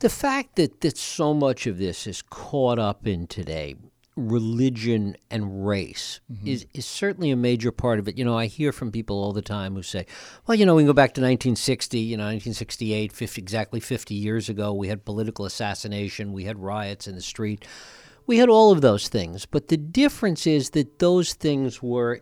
The 0.00 0.10
fact 0.10 0.56
that, 0.56 0.82
that 0.82 0.96
so 0.96 1.34
much 1.34 1.66
of 1.66 1.78
this 1.78 2.06
is 2.06 2.22
caught 2.22 2.78
up 2.78 3.06
in 3.06 3.26
today 3.26 3.76
religion 4.18 5.16
and 5.30 5.66
race 5.66 6.20
mm-hmm. 6.30 6.46
is, 6.46 6.66
is 6.74 6.84
certainly 6.86 7.30
a 7.30 7.36
major 7.36 7.70
part 7.70 7.98
of 7.98 8.08
it. 8.08 8.18
You 8.18 8.24
know, 8.24 8.36
I 8.36 8.46
hear 8.46 8.72
from 8.72 8.90
people 8.90 9.22
all 9.22 9.32
the 9.32 9.42
time 9.42 9.74
who 9.74 9.82
say, 9.82 10.06
well, 10.46 10.56
you 10.56 10.66
know, 10.66 10.74
we 10.74 10.82
can 10.82 10.88
go 10.88 10.92
back 10.92 11.14
to 11.14 11.20
1960, 11.20 11.98
you 11.98 12.16
know, 12.16 12.24
1968, 12.24 13.12
50, 13.12 13.40
exactly 13.40 13.80
50 13.80 14.14
years 14.14 14.48
ago, 14.48 14.72
we 14.72 14.88
had 14.88 15.04
political 15.04 15.44
assassination, 15.44 16.32
we 16.32 16.44
had 16.44 16.58
riots 16.58 17.06
in 17.06 17.14
the 17.14 17.22
street. 17.22 17.64
We 18.26 18.38
had 18.38 18.50
all 18.50 18.72
of 18.72 18.82
those 18.82 19.08
things. 19.08 19.46
But 19.46 19.68
the 19.68 19.78
difference 19.78 20.46
is 20.46 20.70
that 20.70 20.98
those 20.98 21.32
things 21.32 21.82
were 21.82 22.20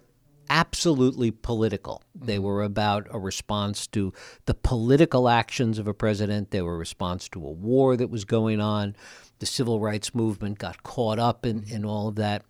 absolutely 0.49 1.31
political. 1.31 2.03
They 2.15 2.37
mm-hmm. 2.37 2.45
were 2.45 2.63
about 2.63 3.09
a 3.11 3.19
response 3.19 3.87
to 3.89 4.13
the 4.45 4.55
political 4.55 5.29
actions 5.29 5.79
of 5.79 5.89
a 5.89 5.95
president, 5.95 6.51
they 6.51 6.63
were 6.63 6.75
a 6.75 6.79
response 6.79 7.29
to 7.31 7.45
a 7.45 7.51
war 7.51 7.97
that 7.97 8.11
was 8.11 8.25
going 8.25 8.61
on 8.61 8.95
the 9.39 9.47
civil 9.47 9.81
rights 9.81 10.15
movement 10.15 10.59
got 10.59 10.83
caught 10.83 11.19
up 11.19 11.45
in, 11.45 11.65
in 11.65 11.85
all 11.85 12.09
of 12.09 12.17
that. 12.17 12.45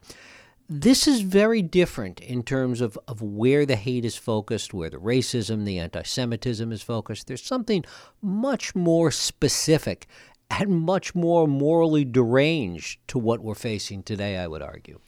this 0.68 1.06
is 1.06 1.20
very 1.20 1.62
different 1.62 2.20
in 2.20 2.42
terms 2.42 2.80
of, 2.80 2.98
of 3.06 3.22
where 3.22 3.64
the 3.64 3.76
hate 3.76 4.04
is 4.04 4.16
focused, 4.16 4.74
where 4.74 4.90
the 4.90 4.96
racism, 4.96 5.64
the 5.64 5.78
anti 5.78 6.02
Semitism 6.02 6.72
is 6.72 6.82
focused. 6.82 7.26
There's 7.26 7.42
something 7.42 7.84
much 8.20 8.74
more 8.74 9.10
specific 9.10 10.06
and 10.50 10.80
much 10.80 11.14
more 11.14 11.46
morally 11.46 12.04
deranged 12.04 13.00
to 13.08 13.18
what 13.18 13.40
we're 13.40 13.54
facing 13.54 14.02
today, 14.02 14.36
I 14.38 14.46
would 14.46 14.62
argue. 14.62 15.00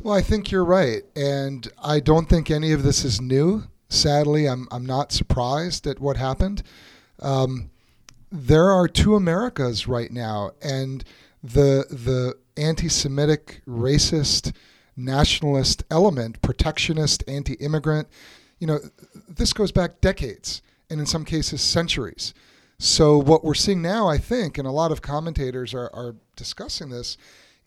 Well, 0.00 0.14
I 0.14 0.22
think 0.22 0.50
you're 0.50 0.64
right. 0.64 1.02
And 1.16 1.66
I 1.82 2.00
don't 2.00 2.28
think 2.28 2.50
any 2.50 2.72
of 2.72 2.82
this 2.82 3.04
is 3.04 3.20
new. 3.20 3.64
Sadly, 3.88 4.46
I'm, 4.46 4.68
I'm 4.70 4.86
not 4.86 5.12
surprised 5.12 5.86
at 5.86 5.98
what 5.98 6.16
happened. 6.16 6.62
Um, 7.20 7.70
there 8.30 8.70
are 8.70 8.88
two 8.88 9.14
Americas 9.14 9.86
right 9.86 10.10
now, 10.10 10.52
and 10.62 11.04
the, 11.42 11.86
the 11.90 12.36
anti 12.56 12.88
Semitic, 12.88 13.62
racist, 13.66 14.52
nationalist 14.96 15.84
element, 15.90 16.42
protectionist, 16.42 17.22
anti 17.28 17.54
immigrant, 17.54 18.08
you 18.58 18.66
know, 18.66 18.78
this 19.28 19.52
goes 19.52 19.72
back 19.72 20.00
decades 20.00 20.62
and 20.90 21.00
in 21.00 21.06
some 21.06 21.24
cases 21.24 21.60
centuries. 21.60 22.34
So, 22.78 23.18
what 23.18 23.44
we're 23.44 23.54
seeing 23.54 23.82
now, 23.82 24.08
I 24.08 24.18
think, 24.18 24.58
and 24.58 24.66
a 24.66 24.72
lot 24.72 24.92
of 24.92 25.02
commentators 25.02 25.74
are, 25.74 25.90
are 25.92 26.14
discussing 26.36 26.90
this, 26.90 27.16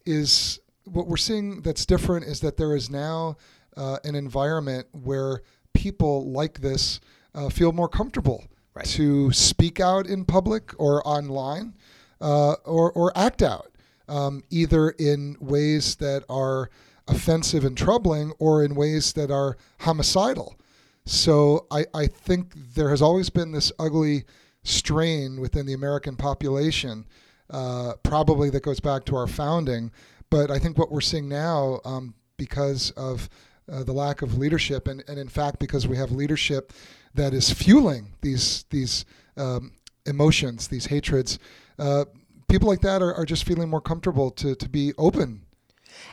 is 0.05 0.59
what 0.85 1.07
we're 1.07 1.17
seeing 1.17 1.61
that's 1.61 1.85
different 1.85 2.25
is 2.25 2.39
that 2.41 2.57
there 2.57 2.75
is 2.75 2.89
now 2.89 3.37
uh, 3.77 3.97
an 4.03 4.15
environment 4.15 4.87
where 4.91 5.41
people 5.73 6.31
like 6.31 6.61
this 6.61 6.99
uh, 7.35 7.49
feel 7.49 7.71
more 7.71 7.89
comfortable 7.89 8.45
right. 8.73 8.85
to 8.85 9.31
speak 9.31 9.79
out 9.79 10.07
in 10.07 10.25
public 10.25 10.73
or 10.79 11.05
online 11.07 11.73
uh, 12.19 12.53
or, 12.65 12.91
or 12.91 13.11
act 13.17 13.41
out, 13.41 13.71
um, 14.07 14.43
either 14.49 14.91
in 14.91 15.35
ways 15.39 15.95
that 15.95 16.23
are 16.29 16.69
offensive 17.07 17.65
and 17.65 17.77
troubling 17.77 18.31
or 18.39 18.63
in 18.63 18.75
ways 18.75 19.13
that 19.13 19.31
are 19.31 19.57
homicidal. 19.81 20.55
So 21.05 21.65
I, 21.71 21.85
I 21.93 22.07
think 22.07 22.53
there 22.75 22.89
has 22.89 23.01
always 23.01 23.29
been 23.29 23.51
this 23.51 23.71
ugly 23.79 24.23
strain 24.63 25.41
within 25.41 25.65
the 25.65 25.73
American 25.73 26.15
population, 26.15 27.05
uh, 27.49 27.93
probably 28.03 28.49
that 28.51 28.63
goes 28.63 28.79
back 28.79 29.05
to 29.05 29.15
our 29.15 29.27
founding. 29.27 29.91
But 30.29 30.51
I 30.51 30.59
think 30.59 30.77
what 30.77 30.91
we're 30.91 31.01
seeing 31.01 31.27
now, 31.27 31.81
um, 31.83 32.13
because 32.37 32.91
of 32.91 33.29
uh, 33.71 33.83
the 33.83 33.91
lack 33.91 34.21
of 34.21 34.37
leadership, 34.37 34.87
and, 34.87 35.03
and 35.07 35.19
in 35.19 35.27
fact 35.27 35.59
because 35.59 35.87
we 35.87 35.97
have 35.97 36.11
leadership 36.11 36.71
that 37.13 37.33
is 37.33 37.51
fueling 37.51 38.13
these 38.21 38.65
these 38.69 39.05
um, 39.37 39.73
emotions, 40.05 40.67
these 40.67 40.85
hatreds, 40.87 41.39
uh, 41.79 42.05
people 42.49 42.67
like 42.67 42.81
that 42.81 43.01
are, 43.01 43.13
are 43.13 43.25
just 43.25 43.45
feeling 43.45 43.69
more 43.69 43.81
comfortable 43.81 44.31
to, 44.31 44.55
to 44.55 44.69
be 44.69 44.93
open 44.97 45.41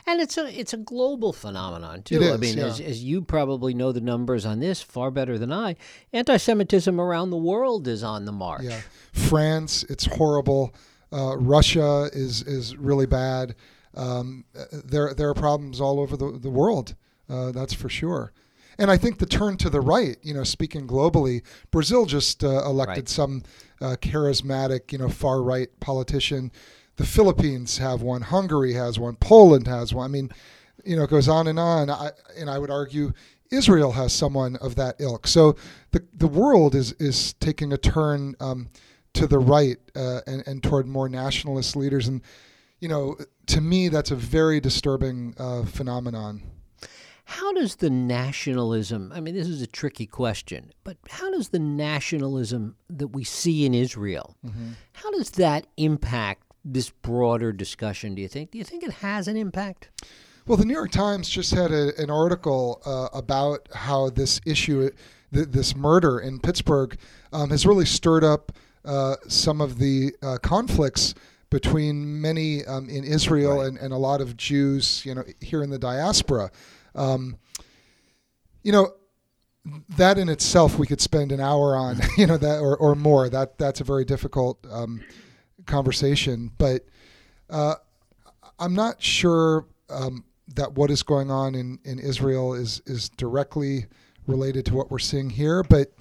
and 0.05 0.21
it's 0.21 0.37
a 0.37 0.59
it's 0.59 0.73
a 0.73 0.77
global 0.77 1.33
phenomenon 1.33 2.03
too. 2.03 2.15
It 2.15 2.21
is, 2.21 2.31
I 2.31 2.37
mean, 2.37 2.57
yeah. 2.57 2.65
as, 2.65 2.79
as 2.79 3.03
you 3.03 3.21
probably 3.21 3.73
know 3.73 3.91
the 3.91 4.01
numbers 4.01 4.45
on 4.45 4.59
this 4.59 4.81
far 4.81 5.11
better 5.11 5.37
than 5.37 5.51
I, 5.51 5.75
anti-Semitism 6.13 6.99
around 6.99 7.29
the 7.29 7.37
world 7.37 7.87
is 7.87 8.03
on 8.03 8.25
the 8.25 8.31
march. 8.31 8.63
Yeah, 8.63 8.81
France, 9.13 9.83
it's 9.89 10.05
horrible. 10.05 10.73
Uh, 11.11 11.37
Russia 11.37 12.09
is 12.13 12.43
is 12.43 12.75
really 12.75 13.05
bad. 13.05 13.55
Um, 13.95 14.45
there 14.71 15.13
there 15.13 15.29
are 15.29 15.35
problems 15.35 15.81
all 15.81 15.99
over 15.99 16.15
the 16.15 16.37
the 16.37 16.49
world. 16.49 16.95
Uh, 17.29 17.51
that's 17.51 17.73
for 17.73 17.89
sure. 17.89 18.33
And 18.79 18.89
I 18.89 18.97
think 18.97 19.19
the 19.19 19.27
turn 19.27 19.57
to 19.57 19.69
the 19.69 19.81
right, 19.81 20.17
you 20.23 20.33
know, 20.33 20.43
speaking 20.43 20.87
globally, 20.87 21.43
Brazil 21.69 22.05
just 22.05 22.43
uh, 22.43 22.63
elected 22.65 22.97
right. 22.97 23.09
some 23.09 23.43
uh, 23.81 23.97
charismatic, 24.01 24.91
you 24.91 24.97
know, 24.97 25.09
far 25.09 25.43
right 25.43 25.67
politician 25.79 26.51
the 26.99 27.05
Philippines 27.05 27.77
have 27.77 28.01
one, 28.01 28.21
Hungary 28.21 28.73
has 28.73 28.99
one, 28.99 29.15
Poland 29.15 29.67
has 29.67 29.93
one. 29.93 30.03
I 30.03 30.07
mean, 30.09 30.29
you 30.83 30.97
know, 30.97 31.03
it 31.03 31.09
goes 31.09 31.29
on 31.29 31.47
and 31.47 31.57
on. 31.57 31.89
I, 31.89 32.11
and 32.37 32.49
I 32.49 32.59
would 32.59 32.69
argue 32.69 33.13
Israel 33.51 33.93
has 33.93 34.11
someone 34.11 34.57
of 34.57 34.75
that 34.75 34.97
ilk. 34.99 35.25
So 35.25 35.55
the 35.91 36.05
the 36.13 36.27
world 36.27 36.75
is 36.75 36.91
is 36.99 37.33
taking 37.35 37.71
a 37.71 37.77
turn 37.77 38.35
um, 38.41 38.67
to 39.13 39.27
the 39.27 39.39
right 39.39 39.77
uh, 39.95 40.19
and 40.27 40.43
and 40.45 40.61
toward 40.61 40.87
more 40.87 41.07
nationalist 41.07 41.77
leaders. 41.77 42.09
And 42.09 42.21
you 42.81 42.89
know, 42.89 43.15
to 43.47 43.61
me, 43.61 43.87
that's 43.87 44.11
a 44.11 44.15
very 44.17 44.59
disturbing 44.59 45.35
uh, 45.37 45.63
phenomenon. 45.63 46.41
How 47.29 47.53
does 47.53 47.75
the 47.75 47.91
nationalism, 47.91 49.11
I 49.13 49.19
mean, 49.19 49.35
this 49.35 49.47
is 49.47 49.61
a 49.61 49.67
tricky 49.67 50.07
question, 50.07 50.71
but 50.83 50.97
how 51.07 51.29
does 51.29 51.49
the 51.49 51.59
nationalism 51.59 52.75
that 52.89 53.09
we 53.09 53.23
see 53.23 53.67
in 53.67 53.75
Israel, 53.75 54.35
mm-hmm. 54.43 54.69
how 54.93 55.11
does 55.11 55.29
that 55.31 55.67
impact 55.77 56.41
this 56.65 56.89
broader 56.89 57.51
discussion, 57.51 58.15
do 58.15 58.23
you 58.23 58.27
think? 58.27 58.49
Do 58.49 58.57
you 58.57 58.63
think 58.63 58.83
it 58.83 58.93
has 58.93 59.27
an 59.27 59.37
impact? 59.37 59.89
Well, 60.47 60.57
the 60.57 60.65
New 60.65 60.73
York 60.73 60.89
Times 60.89 61.29
just 61.29 61.53
had 61.53 61.71
a, 61.71 61.91
an 62.01 62.09
article 62.09 62.81
uh, 62.83 63.15
about 63.15 63.69
how 63.75 64.09
this 64.09 64.41
issue, 64.43 64.89
th- 65.31 65.49
this 65.49 65.75
murder 65.75 66.17
in 66.17 66.39
Pittsburgh, 66.39 66.97
um, 67.31 67.51
has 67.51 67.63
really 67.63 67.85
stirred 67.85 68.23
up 68.23 68.51
uh, 68.85 69.17
some 69.27 69.61
of 69.61 69.77
the 69.77 70.15
uh, 70.23 70.39
conflicts 70.41 71.13
between 71.51 72.19
many 72.19 72.65
um, 72.65 72.89
in 72.89 73.03
Israel 73.03 73.57
right. 73.57 73.67
and, 73.67 73.77
and 73.77 73.93
a 73.93 73.97
lot 73.97 74.19
of 74.19 74.35
Jews, 74.35 75.05
you 75.05 75.13
know, 75.13 75.23
here 75.41 75.61
in 75.61 75.69
the 75.69 75.79
diaspora. 75.79 76.49
Um, 76.99 77.37
you 78.63 78.71
know, 78.71 78.93
that 79.97 80.17
in 80.17 80.29
itself 80.29 80.77
we 80.77 80.87
could 80.87 81.01
spend 81.01 81.31
an 81.31 81.39
hour 81.39 81.75
on, 81.75 81.99
you 82.17 82.27
know, 82.27 82.37
that 82.37 82.59
or, 82.59 82.75
or 82.77 82.95
more. 82.95 83.29
That 83.29 83.57
that's 83.57 83.81
a 83.81 83.83
very 83.83 84.05
difficult 84.05 84.59
um, 84.69 85.01
conversation, 85.65 86.51
but 86.57 86.85
uh, 87.49 87.75
I'm 88.59 88.73
not 88.73 89.01
sure 89.01 89.65
um, 89.89 90.25
that 90.55 90.73
what 90.73 90.91
is 90.91 91.03
going 91.03 91.31
on 91.31 91.55
in, 91.55 91.79
in 91.83 91.99
Israel 91.99 92.53
is 92.53 92.81
is 92.85 93.09
directly 93.09 93.85
related 94.27 94.65
to 94.67 94.75
what 94.75 94.91
we're 94.91 94.99
seeing 94.99 95.29
here. 95.29 95.63
But 95.63 95.93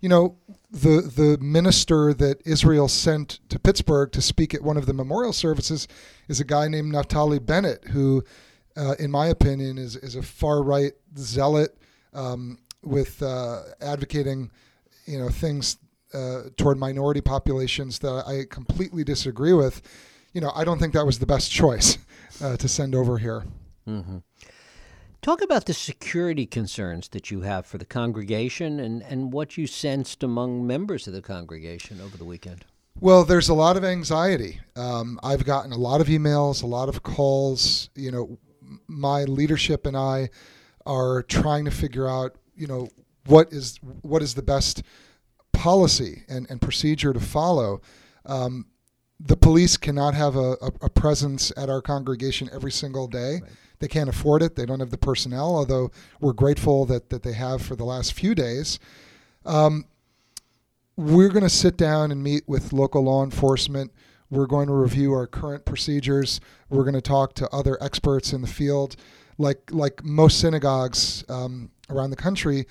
you 0.00 0.08
know, 0.08 0.36
the 0.70 1.00
the 1.00 1.38
minister 1.40 2.12
that 2.14 2.42
Israel 2.44 2.88
sent 2.88 3.40
to 3.48 3.58
Pittsburgh 3.58 4.12
to 4.12 4.22
speak 4.22 4.54
at 4.54 4.62
one 4.62 4.76
of 4.76 4.86
the 4.86 4.92
memorial 4.92 5.32
services 5.32 5.88
is 6.28 6.40
a 6.40 6.44
guy 6.44 6.68
named 6.68 6.92
Naftali 6.92 7.44
Bennett, 7.44 7.84
who, 7.88 8.22
uh, 8.76 8.94
in 8.98 9.10
my 9.10 9.28
opinion, 9.28 9.78
is 9.78 9.96
is 9.96 10.16
a 10.16 10.22
far 10.22 10.62
right 10.62 10.92
zealot 11.16 11.76
um, 12.12 12.58
with 12.82 13.22
uh, 13.22 13.62
advocating, 13.80 14.50
you 15.06 15.18
know, 15.18 15.28
things 15.28 15.78
uh, 16.14 16.42
toward 16.56 16.78
minority 16.78 17.20
populations 17.20 17.98
that 17.98 18.24
I 18.26 18.44
completely 18.48 19.04
disagree 19.04 19.52
with, 19.52 19.82
you 20.32 20.40
know, 20.40 20.52
I 20.54 20.64
don't 20.64 20.78
think 20.78 20.92
that 20.94 21.04
was 21.04 21.18
the 21.18 21.26
best 21.26 21.50
choice 21.50 21.98
uh, 22.42 22.56
to 22.56 22.68
send 22.68 22.94
over 22.94 23.18
here. 23.18 23.44
Mm-hmm. 23.88 24.18
Talk 25.22 25.42
about 25.42 25.64
the 25.64 25.72
security 25.72 26.44
concerns 26.44 27.08
that 27.08 27.30
you 27.30 27.40
have 27.40 27.64
for 27.64 27.78
the 27.78 27.86
congregation 27.86 28.78
and, 28.78 29.02
and 29.02 29.32
what 29.32 29.56
you 29.56 29.66
sensed 29.66 30.22
among 30.22 30.66
members 30.66 31.06
of 31.06 31.14
the 31.14 31.22
congregation 31.22 32.00
over 32.00 32.18
the 32.18 32.24
weekend. 32.24 32.66
Well, 33.00 33.24
there's 33.24 33.48
a 33.48 33.54
lot 33.54 33.76
of 33.76 33.84
anxiety. 33.84 34.60
Um, 34.76 35.18
I've 35.22 35.44
gotten 35.44 35.72
a 35.72 35.78
lot 35.78 36.00
of 36.00 36.08
emails, 36.08 36.62
a 36.62 36.66
lot 36.66 36.88
of 36.88 37.02
calls. 37.02 37.88
You 37.96 38.12
know, 38.12 38.38
my 38.86 39.24
leadership 39.24 39.86
and 39.86 39.96
I 39.96 40.30
are 40.86 41.22
trying 41.22 41.64
to 41.64 41.70
figure 41.70 42.08
out, 42.08 42.36
you 42.56 42.66
know, 42.66 42.88
what 43.26 43.52
is 43.52 43.78
what 44.02 44.22
is 44.22 44.34
the 44.34 44.42
best 44.42 44.82
policy 45.52 46.24
and, 46.28 46.46
and 46.50 46.60
procedure 46.60 47.12
to 47.12 47.20
follow. 47.20 47.80
Um, 48.26 48.66
the 49.20 49.36
police 49.36 49.76
cannot 49.76 50.14
have 50.14 50.36
a, 50.36 50.56
a, 50.60 50.72
a, 50.82 50.90
presence 50.90 51.52
at 51.56 51.70
our 51.70 51.80
congregation 51.80 52.50
every 52.52 52.72
single 52.72 53.06
day. 53.06 53.34
Right. 53.34 53.50
They 53.78 53.88
can't 53.88 54.08
afford 54.08 54.42
it. 54.42 54.56
They 54.56 54.66
don't 54.66 54.80
have 54.80 54.90
the 54.90 54.98
personnel, 54.98 55.56
although 55.56 55.90
we're 56.20 56.32
grateful 56.32 56.84
that, 56.86 57.10
that 57.10 57.22
they 57.22 57.32
have 57.32 57.62
for 57.62 57.76
the 57.76 57.84
last 57.84 58.12
few 58.12 58.34
days. 58.34 58.78
Um, 59.46 59.86
we're 60.96 61.28
going 61.28 61.42
to 61.42 61.50
sit 61.50 61.76
down 61.76 62.10
and 62.10 62.22
meet 62.22 62.44
with 62.46 62.72
local 62.72 63.02
law 63.02 63.24
enforcement. 63.24 63.92
We're 64.34 64.46
going 64.46 64.66
to 64.66 64.74
review 64.74 65.12
our 65.12 65.28
current 65.28 65.64
procedures. 65.64 66.40
We're 66.68 66.82
going 66.82 66.94
to 66.94 67.00
talk 67.00 67.34
to 67.34 67.48
other 67.50 67.80
experts 67.80 68.32
in 68.32 68.40
the 68.40 68.48
field. 68.48 68.96
Like, 69.38 69.70
like 69.70 70.04
most 70.04 70.40
synagogues 70.40 71.24
um, 71.28 71.70
around 71.88 72.10
the 72.10 72.16
country, 72.16 72.66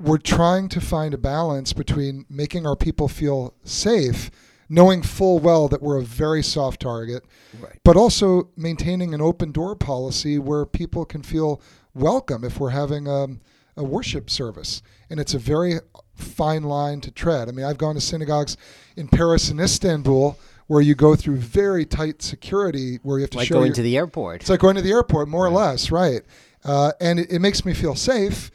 we're 0.00 0.16
trying 0.16 0.68
to 0.70 0.80
find 0.80 1.12
a 1.12 1.18
balance 1.18 1.74
between 1.74 2.24
making 2.30 2.66
our 2.66 2.74
people 2.74 3.06
feel 3.06 3.52
safe, 3.64 4.30
knowing 4.70 5.02
full 5.02 5.38
well 5.38 5.68
that 5.68 5.82
we're 5.82 5.98
a 5.98 6.02
very 6.02 6.42
soft 6.42 6.80
target, 6.80 7.22
right. 7.60 7.78
but 7.84 7.96
also 7.96 8.48
maintaining 8.56 9.12
an 9.12 9.20
open 9.20 9.52
door 9.52 9.76
policy 9.76 10.38
where 10.38 10.64
people 10.64 11.04
can 11.04 11.22
feel 11.22 11.60
welcome 11.92 12.44
if 12.44 12.58
we're 12.58 12.70
having 12.70 13.06
a, 13.06 13.24
um, 13.24 13.40
a 13.76 13.84
worship 13.84 14.30
service. 14.30 14.82
And 15.10 15.20
it's 15.20 15.34
a 15.34 15.38
very 15.38 15.74
fine 16.14 16.62
line 16.62 17.02
to 17.02 17.10
tread. 17.10 17.48
I 17.48 17.52
mean, 17.52 17.66
I've 17.66 17.78
gone 17.78 17.94
to 17.94 18.00
synagogues 18.00 18.56
in 18.96 19.08
Paris 19.08 19.50
and 19.50 19.60
Istanbul 19.60 20.38
where 20.68 20.80
you 20.80 20.94
go 20.94 21.16
through 21.16 21.36
very 21.36 21.84
tight 21.84 22.22
security 22.22 23.00
where 23.02 23.18
you 23.18 23.22
have 23.22 23.30
to 23.30 23.36
show 23.36 23.40
like 23.40 23.48
show 23.48 23.54
going 23.54 23.66
your, 23.66 23.74
to 23.74 23.82
the 23.82 23.96
airport. 23.96 24.40
It's 24.42 24.50
like 24.50 24.60
going 24.60 24.76
to 24.76 24.82
the 24.82 24.92
airport, 24.92 25.28
more 25.28 25.44
right. 25.44 25.50
or 25.50 25.54
less, 25.54 25.90
right? 25.90 26.22
Uh, 26.64 26.92
and 27.00 27.20
it, 27.20 27.32
it 27.32 27.38
makes 27.40 27.64
me 27.64 27.74
feel 27.74 27.94
safe 27.94 28.50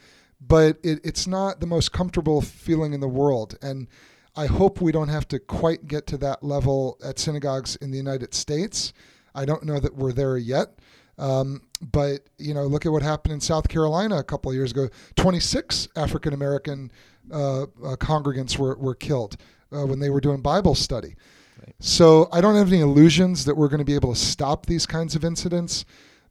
but 0.46 0.78
it, 0.82 1.00
it's 1.04 1.26
not 1.26 1.60
the 1.60 1.66
most 1.66 1.92
comfortable 1.92 2.40
feeling 2.40 2.92
in 2.92 3.00
the 3.00 3.08
world. 3.08 3.56
And 3.62 3.88
I 4.36 4.46
hope 4.46 4.80
we 4.80 4.92
don't 4.92 5.08
have 5.08 5.28
to 5.28 5.38
quite 5.38 5.86
get 5.86 6.06
to 6.08 6.16
that 6.18 6.42
level 6.42 6.98
at 7.04 7.18
synagogues 7.18 7.76
in 7.76 7.90
the 7.90 7.96
United 7.96 8.34
States. 8.34 8.92
I 9.34 9.44
don't 9.44 9.64
know 9.64 9.80
that 9.80 9.94
we're 9.94 10.12
there 10.12 10.36
yet. 10.36 10.78
Um, 11.16 11.62
but 11.80 12.22
you 12.38 12.54
know, 12.54 12.64
look 12.64 12.86
at 12.86 12.92
what 12.92 13.02
happened 13.02 13.34
in 13.34 13.40
South 13.40 13.68
Carolina 13.68 14.16
a 14.18 14.24
couple 14.24 14.50
of 14.50 14.56
years 14.56 14.72
ago. 14.72 14.88
26 15.16 15.88
African 15.94 16.32
American 16.32 16.90
uh, 17.32 17.62
uh, 17.62 17.66
congregants 17.96 18.58
were, 18.58 18.76
were 18.76 18.96
killed 18.96 19.36
uh, 19.72 19.86
when 19.86 20.00
they 20.00 20.10
were 20.10 20.20
doing 20.20 20.40
Bible 20.40 20.74
study. 20.74 21.14
So 21.78 22.28
I 22.32 22.40
don't 22.40 22.56
have 22.56 22.68
any 22.68 22.80
illusions 22.80 23.44
that 23.44 23.56
we're 23.56 23.68
going 23.68 23.78
to 23.78 23.84
be 23.84 23.94
able 23.94 24.12
to 24.12 24.18
stop 24.18 24.66
these 24.66 24.86
kinds 24.86 25.14
of 25.14 25.24
incidents, 25.24 25.84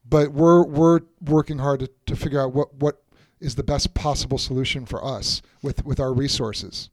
but 0.07 0.31
we're 0.31 0.63
we're 0.63 1.01
working 1.21 1.59
hard 1.59 1.81
to, 1.81 1.89
to 2.07 2.15
figure 2.15 2.41
out 2.41 2.53
what 2.53 2.73
what 2.75 3.03
is 3.39 3.55
the 3.55 3.63
best 3.63 3.93
possible 3.93 4.37
solution 4.37 4.85
for 4.85 5.03
us 5.03 5.41
with 5.61 5.85
with 5.85 5.99
our 5.99 6.13
resources. 6.13 6.89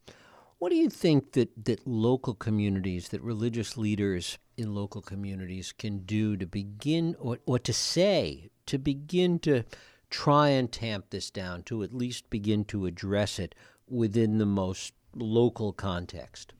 What 0.61 0.69
do 0.69 0.75
you 0.75 0.91
think 0.91 1.31
that, 1.31 1.65
that 1.65 1.87
local 1.87 2.35
communities, 2.35 3.09
that 3.09 3.23
religious 3.23 3.77
leaders 3.77 4.37
in 4.57 4.75
local 4.75 5.01
communities 5.01 5.73
can 5.75 6.05
do 6.05 6.37
to 6.37 6.45
begin 6.45 7.15
or, 7.17 7.39
or 7.47 7.57
to 7.57 7.73
say, 7.73 8.51
to 8.67 8.77
begin 8.77 9.39
to 9.39 9.63
try 10.11 10.49
and 10.49 10.71
tamp 10.71 11.09
this 11.09 11.31
down, 11.31 11.63
to 11.63 11.81
at 11.81 11.95
least 11.95 12.29
begin 12.29 12.63
to 12.65 12.85
address 12.85 13.39
it 13.39 13.55
within 13.89 14.37
the 14.37 14.45
most 14.45 14.93
local 15.15 15.73
context? 15.73 16.53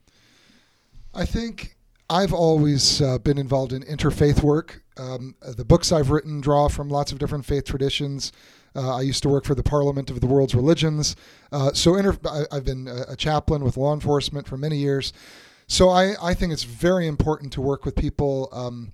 I 1.14 1.26
think 1.26 1.76
I've 2.10 2.34
always 2.34 3.02
uh, 3.02 3.18
been 3.20 3.38
involved 3.38 3.74
in 3.74 3.84
interfaith 3.84 4.44
work. 4.44 4.84
Um, 4.98 5.36
the 5.42 5.66
books 5.66 5.92
I've 5.92 6.10
written 6.10 6.42
draw 6.42 6.68
from 6.68 6.90
lots 6.90 7.12
of 7.12 7.20
different 7.20 7.46
faith 7.46 7.66
traditions. 7.66 8.32
Uh, 8.76 8.96
I 8.96 9.02
used 9.02 9.24
to 9.24 9.30
work 9.30 9.44
for 9.44 9.56
the 9.56 9.64
Parliament 9.64 10.10
of 10.10 10.22
the 10.22 10.28
World's 10.28 10.56
Religions. 10.56 11.16
Uh, 11.52 11.74
so 11.74 11.96
inter- 11.96 12.18
I, 12.26 12.56
have 12.56 12.66
been 12.66 12.88
a, 12.88 13.06
a, 13.10 13.16
chaplain 13.18 13.64
with 13.64 13.76
law 13.76 13.94
enforcement 13.94 14.48
for 14.48 14.56
many 14.56 14.78
years. 14.78 15.12
So 15.68 15.90
I, 15.90 16.14
I 16.22 16.34
think 16.34 16.54
it's 16.54 16.64
very 16.64 17.08
important 17.08 17.52
to 17.54 17.62
work 17.62 17.84
with 17.84 17.96
people 17.96 18.48
um, 18.54 18.94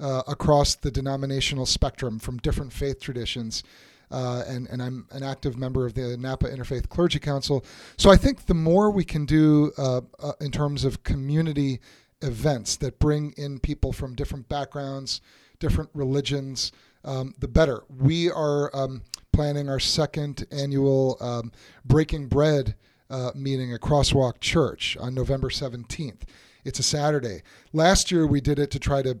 uh, 0.00 0.22
across 0.26 0.74
the 0.74 0.90
denominational 0.90 1.66
spectrum 1.66 2.18
from 2.18 2.38
different 2.38 2.72
faith 2.72 3.00
traditions. 3.00 3.62
Uh, 4.10 4.42
and, 4.46 4.66
and 4.68 4.82
I'm 4.82 5.06
an 5.10 5.22
active 5.22 5.56
member 5.56 5.86
of 5.86 5.94
the 5.94 6.16
Napa 6.16 6.46
Interfaith 6.46 6.88
Clergy 6.88 7.18
Council. 7.18 7.64
So 7.96 8.10
I 8.10 8.16
think 8.16 8.46
the 8.46 8.54
more 8.54 8.90
we 8.90 9.04
can 9.04 9.26
do 9.26 9.72
uh, 9.76 10.00
uh, 10.20 10.32
in 10.40 10.50
terms 10.50 10.84
of 10.84 11.02
community 11.02 11.80
events 12.22 12.76
that 12.76 12.98
bring 12.98 13.32
in 13.36 13.58
people 13.60 13.92
from 13.92 14.14
different 14.14 14.48
backgrounds, 14.48 15.20
different 15.58 15.90
religions, 15.94 16.72
um, 17.04 17.34
the 17.38 17.48
better. 17.48 17.82
We 17.88 18.30
are 18.30 18.74
um, 18.74 19.02
planning 19.32 19.68
our 19.68 19.80
second 19.80 20.46
annual 20.50 21.16
um, 21.20 21.52
Breaking 21.84 22.26
Bread 22.26 22.74
uh, 23.10 23.30
meeting 23.34 23.72
at 23.72 23.80
Crosswalk 23.80 24.40
Church 24.40 24.96
on 24.98 25.14
November 25.14 25.48
17th. 25.48 26.22
It's 26.64 26.78
a 26.78 26.82
Saturday. 26.82 27.42
Last 27.72 28.10
year 28.10 28.26
we 28.26 28.40
did 28.40 28.58
it 28.58 28.70
to 28.72 28.78
try 28.78 29.02
to 29.02 29.18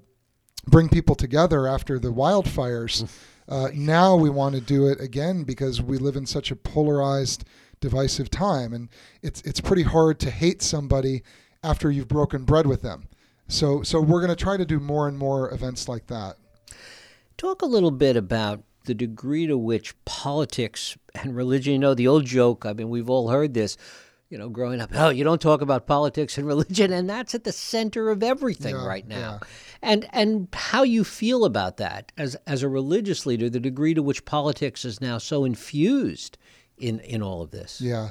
bring 0.66 0.88
people 0.88 1.14
together 1.14 1.66
after 1.66 1.98
the 1.98 2.12
wildfires. 2.12 3.08
Uh, 3.48 3.68
now 3.74 4.14
we 4.14 4.28
want 4.28 4.54
to 4.54 4.60
do 4.60 4.86
it 4.86 5.00
again 5.00 5.42
because 5.42 5.80
we 5.80 5.96
live 5.96 6.16
in 6.16 6.26
such 6.26 6.50
a 6.50 6.56
polarized, 6.56 7.44
divisive 7.80 8.30
time, 8.30 8.72
and 8.72 8.88
it's 9.22 9.40
it's 9.42 9.60
pretty 9.60 9.84
hard 9.84 10.18
to 10.20 10.30
hate 10.30 10.60
somebody 10.60 11.22
after 11.62 11.90
you've 11.90 12.08
broken 12.08 12.44
bread 12.44 12.66
with 12.66 12.82
them. 12.82 13.08
So 13.48 13.82
so 13.82 14.00
we're 14.00 14.20
going 14.20 14.36
to 14.36 14.44
try 14.44 14.56
to 14.56 14.66
do 14.66 14.78
more 14.78 15.08
and 15.08 15.16
more 15.16 15.52
events 15.52 15.88
like 15.88 16.06
that. 16.08 16.36
Talk 17.38 17.62
a 17.62 17.66
little 17.66 17.90
bit 17.90 18.16
about 18.16 18.62
the 18.84 18.94
degree 18.94 19.46
to 19.46 19.56
which 19.56 19.94
politics 20.04 20.96
and 21.14 21.36
religion, 21.36 21.74
you 21.74 21.78
know, 21.78 21.94
the 21.94 22.08
old 22.08 22.24
joke, 22.24 22.66
I 22.66 22.72
mean, 22.72 22.88
we've 22.88 23.10
all 23.10 23.28
heard 23.28 23.54
this, 23.54 23.76
you 24.30 24.36
know, 24.36 24.48
growing 24.48 24.80
up, 24.80 24.90
oh, 24.94 25.08
you 25.08 25.24
don't 25.24 25.40
talk 25.40 25.60
about 25.60 25.86
politics 25.86 26.36
and 26.36 26.46
religion, 26.46 26.92
and 26.92 27.08
that's 27.08 27.34
at 27.34 27.44
the 27.44 27.52
center 27.52 28.10
of 28.10 28.22
everything 28.22 28.74
yeah, 28.74 28.86
right 28.86 29.06
now. 29.06 29.40
Yeah. 29.40 29.48
And 29.82 30.08
and 30.12 30.48
how 30.52 30.82
you 30.82 31.04
feel 31.04 31.44
about 31.44 31.78
that 31.78 32.12
as 32.16 32.36
as 32.46 32.62
a 32.62 32.68
religious 32.68 33.26
leader, 33.26 33.48
the 33.48 33.60
degree 33.60 33.94
to 33.94 34.02
which 34.02 34.24
politics 34.24 34.84
is 34.84 35.00
now 35.00 35.18
so 35.18 35.44
infused 35.44 36.36
in 36.76 37.00
in 37.00 37.22
all 37.22 37.42
of 37.42 37.50
this. 37.50 37.80
Yeah. 37.80 38.10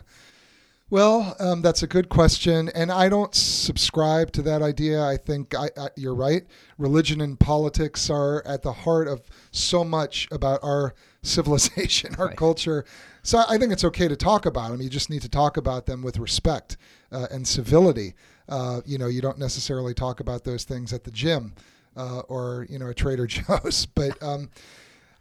Well, 0.90 1.36
um, 1.42 1.62
that's 1.62 1.84
a 1.84 1.88
good 1.88 2.08
question, 2.08 2.70
and 2.74 2.94
I 2.94 3.10
don't 3.10 3.36
subscribe 3.36 4.32
to 4.32 4.42
that 4.44 4.62
idea. 4.62 5.04
I 5.04 5.18
think 5.18 5.54
I, 5.54 5.70
I, 5.78 5.89
you're 5.98 6.15
right. 6.15 6.44
Religion 6.78 7.20
and 7.20 7.38
politics 7.38 8.10
are 8.10 8.41
at 8.48 8.62
the 8.63 8.72
heart 8.72 9.10
of 9.10 9.22
so 9.52 9.84
much 9.84 10.30
about 10.32 10.62
our 10.63 10.96
civilization, 11.28 12.16
our 12.18 12.28
right. 12.28 12.38
culture. 12.38 12.86
So 13.24 13.44
I 13.48 13.58
think 13.58 13.72
it's 13.72 13.84
okay 13.84 14.08
to 14.08 14.16
talk 14.16 14.46
about 14.46 14.72
them. 14.72 14.82
You 14.82 14.90
just 14.90 15.10
need 15.10 15.22
to 15.22 15.30
talk 15.30 15.58
about 15.58 15.86
them 15.86 16.02
with 16.02 16.18
respect 16.18 16.78
uh, 17.12 17.28
and 17.32 17.48
civility. 17.48 18.13
Uh, 18.48 18.82
you 18.86 18.98
know, 18.98 19.08
you 19.08 19.22
don't 19.22 19.38
necessarily 19.38 19.94
talk 19.94 20.20
about 20.20 20.44
those 20.44 20.63
things 20.63 20.94
at 20.94 21.04
the 21.04 21.12
gym 21.12 21.54
uh, 21.98 22.20
or 22.30 22.66
you 22.70 22.80
know 22.80 22.88
a 22.88 22.94
Trader 22.94 23.28
Joe's, 23.28 23.86
but 23.86 24.22
um, 24.24 24.50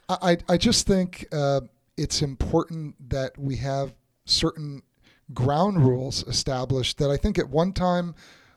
I 0.09 0.37
I 0.49 0.57
just 0.57 0.87
think 0.87 1.27
uh, 1.33 1.63
it's 1.97 2.23
important 2.23 3.11
that 3.11 3.37
we 3.37 3.57
have 3.57 3.95
certain 4.25 4.83
ground 5.35 5.85
rules 5.85 6.23
established 6.29 6.99
that 6.99 7.11
I 7.11 7.17
think 7.17 7.39
at 7.39 7.49
one 7.49 7.73
time 7.73 8.15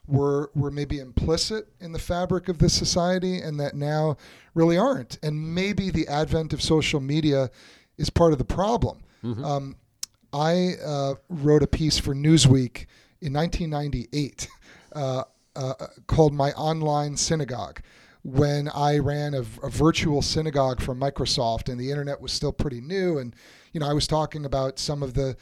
were 0.10 0.50
were 0.56 0.72
maybe 0.72 1.00
implicit 1.00 1.67
in 1.80 1.91
the 1.91 2.00
fabric 2.00 2.50
of 2.50 2.58
this 2.58 2.74
society 2.74 3.39
and 3.39 3.60
that 3.60 3.76
now 3.76 4.17
really 4.56 4.78
aren't. 4.78 5.19
And 5.22 5.54
maybe 5.54 5.89
the 5.89 6.08
advent 6.08 6.52
of 6.52 6.62
social 6.62 7.00
media 7.00 7.50
is 7.98 8.10
part 8.10 8.32
of 8.32 8.39
the 8.39 8.45
problem. 8.45 9.04
Mm-hmm. 9.24 9.45
Um, 9.45 9.76
I 10.34 10.74
uh, 10.84 11.15
wrote 11.30 11.63
a 11.63 11.67
piece 11.67 11.98
for 11.98 12.13
Newsweek 12.15 12.86
in 13.22 13.34
1998 13.34 14.48
uh, 14.93 15.24
uh, 15.56 15.74
called 16.08 16.34
"My 16.34 16.52
Online 16.54 17.15
Synagogue." 17.15 17.82
When 18.22 18.67
I 18.76 18.98
ran 18.98 19.34
a, 19.34 19.39
a 19.63 19.69
virtual 19.69 20.22
synagogue 20.22 20.82
for 20.82 20.93
Microsoft 20.93 21.69
and 21.69 21.80
the 21.80 21.89
internet 21.89 22.19
was 22.19 22.34
still 22.34 22.52
pretty 22.52 22.82
new, 22.82 23.17
and 23.17 23.34
you 23.72 23.80
know 23.80 23.89
I 23.89 23.93
was 23.93 24.08
talking 24.08 24.45
about 24.45 24.78
some 24.78 25.04
of 25.04 25.13
the 25.13 25.38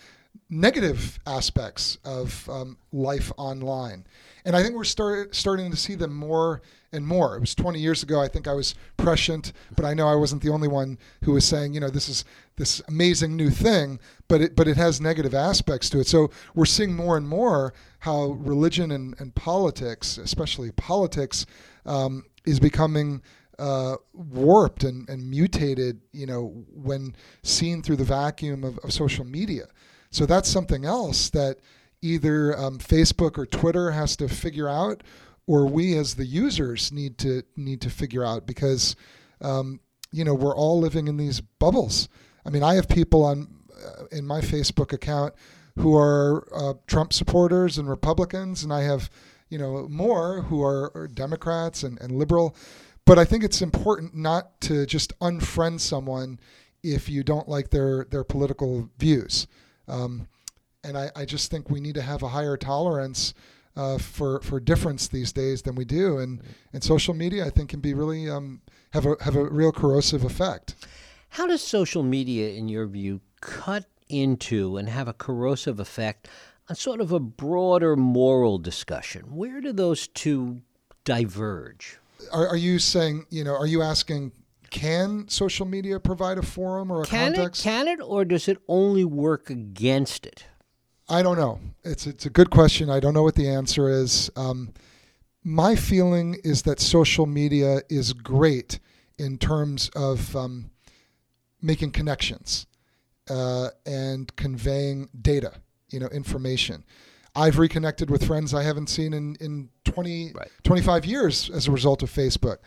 negative 0.50 1.20
aspects 1.26 1.98
of 2.04 2.48
um, 2.50 2.78
life 2.92 3.32
online. 3.38 4.06
And 4.46 4.56
I 4.56 4.64
think 4.64 4.76
we're 4.76 4.84
start, 4.84 5.36
starting 5.36 5.72
to 5.72 5.78
see 5.78 5.96
them 5.96 6.14
more 6.14 6.62
and 6.92 7.06
more. 7.06 7.36
It 7.36 7.42
was 7.42 7.54
20 7.56 7.80
years 7.80 8.04
ago, 8.04 8.22
I 8.22 8.28
think 8.28 8.48
I 8.48 8.54
was 8.54 8.76
prescient, 8.96 9.54
but 9.76 9.86
I 9.86 9.94
know 9.94 10.08
I 10.08 10.16
wasn't 10.16 10.42
the 10.42 10.50
only 10.50 10.68
one 10.68 10.98
who 11.24 11.34
was 11.34 11.46
saying, 11.46 11.74
you 11.74 11.80
know, 11.80 11.90
this 11.90 12.08
is 12.08 12.24
this 12.56 12.82
amazing 12.88 13.36
new 13.36 13.50
thing, 13.50 14.00
but 14.28 14.42
it, 14.42 14.56
but 14.56 14.68
it 14.68 14.78
has 14.78 15.00
negative 15.00 15.36
aspects 15.36 15.90
to 15.92 16.00
it. 16.00 16.08
So 16.08 16.32
we're 16.56 16.66
seeing 16.66 16.96
more 16.96 17.18
and 17.18 17.28
more 17.28 17.74
how 18.00 18.32
religion 18.32 18.92
and, 18.92 19.16
and 19.20 19.36
politics, 19.36 20.18
especially 20.18 20.72
politics, 20.72 21.46
um, 21.86 22.24
is 22.46 22.60
becoming 22.60 23.22
uh, 23.60 23.96
warped 24.14 24.84
and, 24.84 25.08
and 25.10 25.30
mutated, 25.30 26.00
you 26.14 26.26
know, 26.26 26.64
when 26.74 27.16
seen 27.44 27.82
through 27.82 27.96
the 27.96 28.04
vacuum 28.04 28.64
of, 28.64 28.78
of 28.80 28.94
social 28.94 29.26
media. 29.26 29.68
So 30.12 30.26
that's 30.26 30.50
something 30.50 30.86
else 30.86 31.30
that 31.32 31.58
either 32.02 32.58
um, 32.58 32.80
Facebook 32.80 33.38
or 33.38 33.46
Twitter 33.46 33.92
has 33.92 34.16
to 34.18 34.28
figure 34.28 34.70
out, 34.70 35.04
or 35.46 35.66
we 35.66 35.98
as 35.98 36.16
the 36.16 36.26
users 36.26 36.92
need 36.92 37.18
to 37.20 37.44
need 37.56 37.82
to 37.82 37.90
figure 37.90 38.24
out 38.24 38.46
because 38.46 38.96
um, 39.42 39.80
you 40.12 40.24
know 40.24 40.34
we're 40.34 40.56
all 40.56 40.80
living 40.80 41.08
in 41.08 41.18
these 41.18 41.42
bubbles. 41.42 42.10
I 42.46 42.50
mean, 42.50 42.64
I 42.64 42.76
have 42.76 42.88
people 42.88 43.24
on 43.26 43.48
uh, 43.74 44.06
in 44.12 44.26
my 44.26 44.42
Facebook 44.42 44.94
account 44.94 45.34
who 45.78 45.96
are 45.96 46.48
uh, 46.56 46.74
Trump 46.88 47.14
supporters 47.14 47.78
and 47.78 47.90
Republicans, 47.90 48.64
and 48.64 48.74
I 48.74 48.82
have 48.84 49.10
you 49.50 49.58
know 49.58 49.88
more 49.90 50.42
who 50.44 50.64
are, 50.64 50.92
are 50.96 51.08
Democrats 51.08 51.84
and, 51.84 52.00
and 52.02 52.12
liberal. 52.12 52.56
But 53.06 53.18
I 53.18 53.24
think 53.24 53.44
it's 53.46 53.62
important 53.62 54.16
not 54.16 54.60
to 54.62 54.86
just 54.86 55.18
unfriend 55.20 55.80
someone 55.80 56.40
if 56.84 57.08
you 57.08 57.24
don't 57.24 57.48
like 57.48 57.70
their 57.70 58.06
their 58.06 58.24
political 58.24 58.90
views. 58.98 59.48
Um, 59.88 60.28
and 60.84 60.98
I, 60.98 61.10
I, 61.16 61.26
just 61.26 61.50
think 61.50 61.70
we 61.70 61.80
need 61.80 61.96
to 61.96 62.02
have 62.02 62.24
a 62.24 62.28
higher 62.28 62.58
tolerance 62.58 63.34
uh, 63.76 63.98
for 63.98 64.42
for 64.42 64.60
difference 64.60 65.08
these 65.08 65.32
days 65.32 65.62
than 65.62 65.76
we 65.76 65.86
do, 65.86 66.18
and 66.18 66.42
and 66.74 66.84
social 66.84 67.14
media 67.14 67.46
I 67.46 67.50
think 67.50 67.70
can 67.70 67.80
be 67.80 67.94
really 67.94 68.30
um, 68.30 68.62
have 68.92 69.06
a 69.06 69.16
have 69.22 69.36
a 69.36 69.46
real 69.46 69.72
corrosive 69.72 70.24
effect. 70.24 70.76
How 71.30 71.46
does 71.46 71.62
social 71.62 72.04
media, 72.04 72.50
in 72.50 72.70
your 72.70 72.88
view, 72.88 73.22
cut 73.42 73.86
into 74.10 74.78
and 74.78 74.90
have 74.90 75.08
a 75.08 75.14
corrosive 75.14 75.80
effect 75.80 76.28
on 76.70 76.76
sort 76.76 77.02
of 77.02 77.12
a 77.12 77.20
broader 77.20 77.96
moral 77.96 78.58
discussion? 78.58 79.36
Where 79.36 79.62
do 79.62 79.74
those 79.74 80.08
two 80.08 80.62
diverge? 81.04 82.00
Are, 82.32 82.48
are 82.48 82.58
you 82.58 82.80
saying 82.80 83.26
you 83.30 83.44
know? 83.44 83.56
Are 83.56 83.68
you 83.68 83.82
asking 83.82 84.32
can 84.70 85.28
social 85.28 85.66
media 85.66 86.00
provide 86.00 86.38
a 86.38 86.42
forum 86.42 86.92
or 86.92 87.02
a 87.02 87.06
can 87.06 87.34
context? 87.34 87.62
It, 87.62 87.64
can 87.64 87.88
it, 87.88 88.00
or 88.02 88.26
does 88.26 88.48
it 88.48 88.58
only 88.68 89.06
work 89.06 89.50
against 89.50 90.26
it? 90.26 90.46
I 91.10 91.22
don't 91.22 91.38
know. 91.38 91.60
It's 91.84 92.06
it's 92.06 92.26
a 92.26 92.30
good 92.30 92.50
question. 92.50 92.90
I 92.90 93.00
don't 93.00 93.14
know 93.14 93.24
what 93.24 93.36
the 93.36 93.48
answer 93.48 93.90
is. 93.90 94.30
Um, 94.36 94.74
my 95.44 95.76
feeling 95.76 96.38
is 96.44 96.64
that 96.64 96.80
social 96.82 97.26
media 97.26 97.82
is 97.90 98.12
great 98.12 98.80
in 99.18 99.38
terms 99.38 99.90
of 99.96 100.36
um, 100.36 100.72
making 101.62 101.92
connections 101.92 102.68
uh, 103.30 103.70
and 103.86 104.36
conveying 104.36 105.10
data, 105.22 105.54
you 105.90 106.00
know, 106.00 106.08
information. 106.08 106.84
I've 107.36 107.60
reconnected 107.60 108.10
with 108.10 108.26
friends 108.26 108.54
I 108.54 108.64
haven't 108.64 108.88
seen 108.88 109.14
in, 109.14 109.36
in 109.40 109.70
20, 109.86 110.34
right. 110.34 110.50
25 110.64 111.06
years 111.06 111.50
as 111.52 111.68
a 111.68 111.72
result 111.72 112.02
of 112.02 112.12
Facebook. 112.12 112.58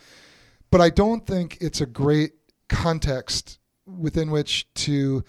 But 0.70 0.80
I 0.80 0.90
don't 0.90 1.26
think 1.26 1.58
it's 1.60 1.80
a 1.80 1.86
great 1.86 2.32
context 2.68 3.58
within 3.86 4.30
which 4.30 4.72
to 4.74 5.24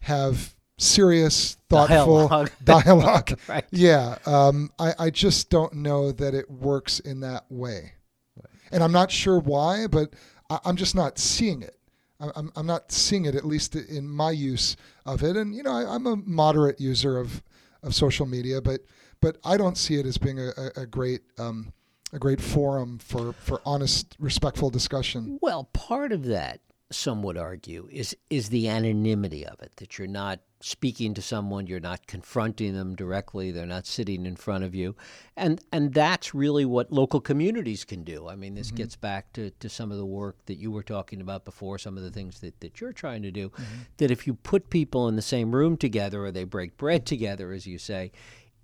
have 0.00 0.54
serious, 0.78 1.56
thoughtful 1.68 2.28
dialogue. 2.28 2.50
dialogue. 2.64 3.38
right. 3.48 3.64
Yeah. 3.70 4.18
Um, 4.26 4.70
I, 4.78 4.92
I 4.98 5.10
just 5.10 5.50
don't 5.50 5.74
know 5.74 6.12
that 6.12 6.34
it 6.34 6.50
works 6.50 7.00
in 7.00 7.20
that 7.20 7.44
way. 7.48 7.94
Right. 8.36 8.52
And 8.72 8.82
I'm 8.82 8.92
not 8.92 9.10
sure 9.10 9.38
why, 9.38 9.86
but 9.86 10.14
I, 10.50 10.58
am 10.64 10.76
just 10.76 10.94
not 10.94 11.18
seeing 11.18 11.62
it. 11.62 11.76
I'm, 12.20 12.52
I'm 12.56 12.66
not 12.66 12.92
seeing 12.92 13.24
it, 13.24 13.34
at 13.34 13.44
least 13.44 13.74
in 13.74 14.08
my 14.08 14.30
use 14.30 14.76
of 15.04 15.22
it. 15.22 15.36
And, 15.36 15.54
you 15.54 15.62
know, 15.62 15.72
I, 15.72 15.94
am 15.94 16.06
a 16.06 16.16
moderate 16.16 16.80
user 16.80 17.18
of, 17.18 17.42
of 17.82 17.94
social 17.94 18.24
media, 18.24 18.62
but, 18.62 18.80
but 19.20 19.38
I 19.44 19.56
don't 19.56 19.76
see 19.76 19.96
it 19.96 20.06
as 20.06 20.16
being 20.16 20.38
a, 20.38 20.50
a, 20.56 20.82
a 20.82 20.86
great. 20.86 21.22
Um, 21.38 21.72
a 22.14 22.18
great 22.18 22.40
forum 22.40 22.98
for, 22.98 23.32
for 23.32 23.60
honest, 23.66 24.16
respectful 24.18 24.70
discussion. 24.70 25.38
Well, 25.42 25.64
part 25.72 26.12
of 26.12 26.26
that, 26.26 26.60
some 26.90 27.22
would 27.24 27.36
argue, 27.36 27.88
is 27.90 28.16
is 28.30 28.50
the 28.50 28.68
anonymity 28.68 29.44
of 29.44 29.60
it. 29.60 29.72
That 29.76 29.98
you're 29.98 30.06
not 30.06 30.40
speaking 30.60 31.12
to 31.14 31.20
someone, 31.20 31.66
you're 31.66 31.80
not 31.80 32.06
confronting 32.06 32.74
them 32.74 32.94
directly, 32.94 33.50
they're 33.50 33.66
not 33.66 33.86
sitting 33.86 34.26
in 34.26 34.36
front 34.36 34.62
of 34.62 34.74
you. 34.74 34.94
And 35.36 35.60
and 35.72 35.92
that's 35.92 36.34
really 36.34 36.64
what 36.64 36.92
local 36.92 37.20
communities 37.20 37.84
can 37.84 38.04
do. 38.04 38.28
I 38.28 38.36
mean, 38.36 38.54
this 38.54 38.68
mm-hmm. 38.68 38.76
gets 38.76 38.96
back 38.96 39.32
to, 39.32 39.50
to 39.50 39.68
some 39.68 39.90
of 39.90 39.98
the 39.98 40.06
work 40.06 40.36
that 40.46 40.56
you 40.56 40.70
were 40.70 40.84
talking 40.84 41.20
about 41.20 41.44
before, 41.44 41.78
some 41.78 41.96
of 41.96 42.04
the 42.04 42.10
things 42.10 42.40
that, 42.40 42.60
that 42.60 42.80
you're 42.80 42.92
trying 42.92 43.22
to 43.22 43.32
do. 43.32 43.48
Mm-hmm. 43.48 43.64
That 43.96 44.10
if 44.12 44.26
you 44.26 44.34
put 44.34 44.70
people 44.70 45.08
in 45.08 45.16
the 45.16 45.22
same 45.22 45.52
room 45.54 45.76
together 45.76 46.24
or 46.24 46.30
they 46.30 46.44
break 46.44 46.76
bread 46.76 47.06
together, 47.06 47.52
as 47.52 47.66
you 47.66 47.78
say, 47.78 48.12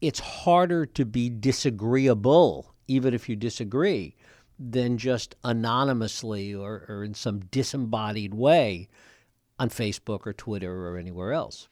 it's 0.00 0.20
harder 0.20 0.86
to 0.86 1.04
be 1.04 1.28
disagreeable, 1.28 2.74
even 2.90 3.14
if 3.14 3.28
you 3.28 3.36
disagree, 3.36 4.16
than 4.58 4.98
just 4.98 5.36
anonymously 5.44 6.54
or, 6.54 6.84
or 6.88 7.04
in 7.04 7.14
some 7.14 7.40
disembodied 7.50 8.34
way 8.34 8.88
on 9.58 9.70
Facebook 9.70 10.26
or 10.26 10.32
Twitter 10.32 10.88
or 10.88 10.98
anywhere 10.98 11.32
else. 11.32 11.68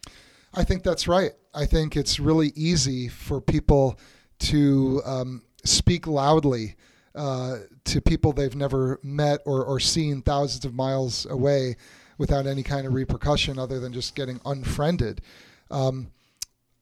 I 0.55 0.65
think 0.65 0.83
that's 0.83 1.07
right. 1.07 1.33
I 1.53 1.67
think 1.67 1.97
it's 1.97 2.19
really 2.21 2.53
easy 2.55 3.09
for 3.09 3.41
people 3.41 3.99
to 4.41 5.03
um, 5.05 5.43
speak 5.65 6.07
loudly 6.07 6.77
uh, 7.15 7.59
to 7.85 8.01
people 8.01 8.33
they've 8.33 8.55
never 8.55 9.01
met 9.03 9.41
or, 9.45 9.65
or 9.65 9.81
seen 9.81 10.23
thousands 10.23 10.65
of 10.65 10.73
miles 10.73 11.27
away 11.27 11.77
without 12.17 12.47
any 12.47 12.63
kind 12.63 12.87
of 12.87 12.95
repercussion 12.95 13.59
other 13.59 13.81
than 13.81 13.93
just 13.93 14.15
getting 14.15 14.41
unfriended. 14.47 15.21
Um, 15.71 16.09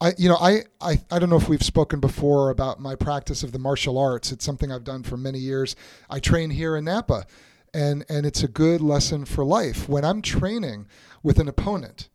I, 0.01 0.13
you 0.19 0.29
know, 0.29 0.37
I, 0.37 0.65
I, 0.81 1.01
I 1.11 1.19
don't 1.19 1.31
know 1.31 1.37
if 1.37 1.49
we've 1.49 1.63
spoken 1.63 2.01
before 2.01 2.51
about 2.51 2.81
my 2.81 2.95
practice 2.95 3.43
of 3.43 3.53
the 3.53 3.59
martial 3.59 3.99
arts. 3.99 4.31
It's 4.31 4.45
something 4.45 4.71
I've 4.71 4.85
done 4.85 5.03
for 5.03 5.17
many 5.17 5.39
years. 5.39 5.75
I 6.11 6.21
train 6.21 6.51
here 6.51 6.77
in 6.77 6.85
Napa, 6.85 7.27
and 7.73 8.05
and 8.09 8.27
it's 8.27 8.43
a 8.43 8.49
good 8.49 8.81
lesson 8.81 9.25
for 9.25 9.45
life. 9.45 9.89
When 9.89 10.05
I'm 10.05 10.21
training 10.21 10.87
with 11.23 11.39
an 11.39 11.49
opponent, 11.49 12.11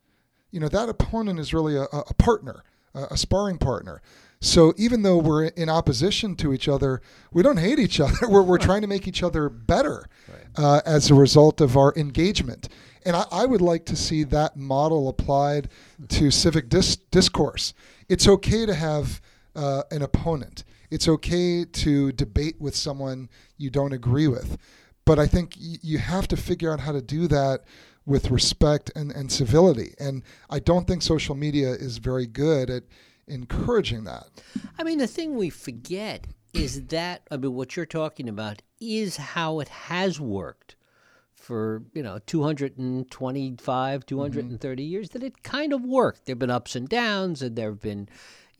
you 0.51 0.59
know 0.59 0.69
that 0.69 0.89
opponent 0.89 1.39
is 1.39 1.53
really 1.53 1.75
a, 1.75 1.83
a 1.91 2.13
partner, 2.13 2.63
a, 2.93 3.05
a 3.11 3.17
sparring 3.17 3.57
partner. 3.57 4.01
So 4.41 4.73
even 4.77 5.03
though 5.03 5.17
we're 5.17 5.45
in 5.45 5.69
opposition 5.69 6.35
to 6.37 6.51
each 6.51 6.67
other, 6.67 7.01
we 7.31 7.43
don't 7.43 7.57
hate 7.57 7.79
each 7.79 7.99
other. 7.99 8.27
We're, 8.27 8.41
we're 8.41 8.57
trying 8.57 8.81
to 8.81 8.87
make 8.87 9.07
each 9.07 9.23
other 9.23 9.49
better 9.49 10.07
right. 10.27 10.45
uh, 10.55 10.81
as 10.85 11.09
a 11.09 11.15
result 11.15 11.61
of 11.61 11.77
our 11.77 11.93
engagement. 11.95 12.69
And 13.05 13.15
I, 13.15 13.25
I, 13.31 13.45
would 13.45 13.61
like 13.61 13.85
to 13.85 13.95
see 13.95 14.23
that 14.25 14.57
model 14.57 15.09
applied 15.09 15.69
to 16.09 16.31
civic 16.31 16.69
dis- 16.69 16.97
discourse. 16.97 17.73
It's 18.09 18.27
okay 18.27 18.65
to 18.65 18.73
have 18.73 19.21
uh, 19.55 19.83
an 19.91 20.01
opponent. 20.01 20.63
It's 20.89 21.07
okay 21.07 21.65
to 21.65 22.11
debate 22.11 22.59
with 22.59 22.75
someone 22.75 23.29
you 23.57 23.69
don't 23.69 23.93
agree 23.93 24.27
with. 24.27 24.57
But 25.05 25.19
I 25.19 25.27
think 25.27 25.55
y- 25.59 25.77
you 25.81 25.97
have 25.97 26.27
to 26.29 26.37
figure 26.37 26.71
out 26.71 26.81
how 26.81 26.91
to 26.91 27.01
do 27.01 27.27
that 27.27 27.61
with 28.05 28.31
respect 28.31 28.91
and, 28.95 29.11
and 29.11 29.31
civility. 29.31 29.93
And 29.99 30.23
I 30.49 30.59
don't 30.59 30.87
think 30.87 31.01
social 31.01 31.35
media 31.35 31.71
is 31.71 31.97
very 31.97 32.27
good 32.27 32.69
at 32.69 32.83
encouraging 33.27 34.03
that. 34.05 34.27
I 34.77 34.83
mean, 34.83 34.97
the 34.97 35.07
thing 35.07 35.35
we 35.35 35.49
forget 35.49 36.27
is 36.53 36.85
that, 36.87 37.21
I 37.31 37.37
mean, 37.37 37.53
what 37.53 37.75
you're 37.75 37.85
talking 37.85 38.27
about 38.27 38.61
is 38.79 39.17
how 39.17 39.59
it 39.59 39.69
has 39.69 40.19
worked 40.19 40.75
for, 41.41 41.83
you 41.93 42.03
know, 42.03 42.19
225, 42.25 44.05
230 44.05 44.83
mm-hmm. 44.83 44.91
years, 44.91 45.09
that 45.09 45.23
it 45.23 45.43
kind 45.43 45.73
of 45.73 45.83
worked. 45.83 46.25
There 46.25 46.33
have 46.33 46.39
been 46.39 46.49
ups 46.49 46.75
and 46.75 46.87
downs, 46.87 47.41
and 47.41 47.55
there 47.55 47.69
have 47.69 47.81
been 47.81 48.07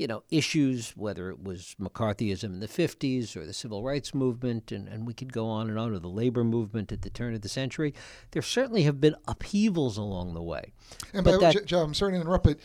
you 0.02 0.08
know, 0.08 0.24
issues, 0.32 0.98
whether 0.98 1.30
it 1.30 1.44
was 1.44 1.76
McCarthyism 1.80 2.46
in 2.46 2.60
the 2.60 2.68
50s 2.68 3.36
or 3.36 3.46
the 3.46 3.54
civil 3.54 3.84
rights 3.84 4.16
movement, 4.16 4.72
and, 4.72 4.88
and 4.88 5.06
we 5.06 5.14
could 5.14 5.32
go 5.32 5.46
on 5.46 5.70
and 5.70 5.78
on, 5.78 5.94
or 5.94 6.00
the 6.00 6.08
labor 6.08 6.44
movement 6.44 6.92
at 6.92 7.04
the 7.04 7.10
turn 7.12 7.36
of 7.36 7.42
the 7.42 7.50
century. 7.50 7.94
There 8.32 8.42
certainly 8.42 8.82
have 8.82 9.00
been 9.00 9.16
upheavals 9.28 9.98
along 9.98 10.34
the 10.34 10.42
way. 10.42 10.74
And 11.14 11.24
but 11.24 11.40
by 11.40 11.52
that, 11.54 11.68
Joe, 11.68 11.82
I'm 11.82 11.94
sorry 11.94 12.14
to 12.14 12.22
interrupt, 12.22 12.46
but, 12.46 12.58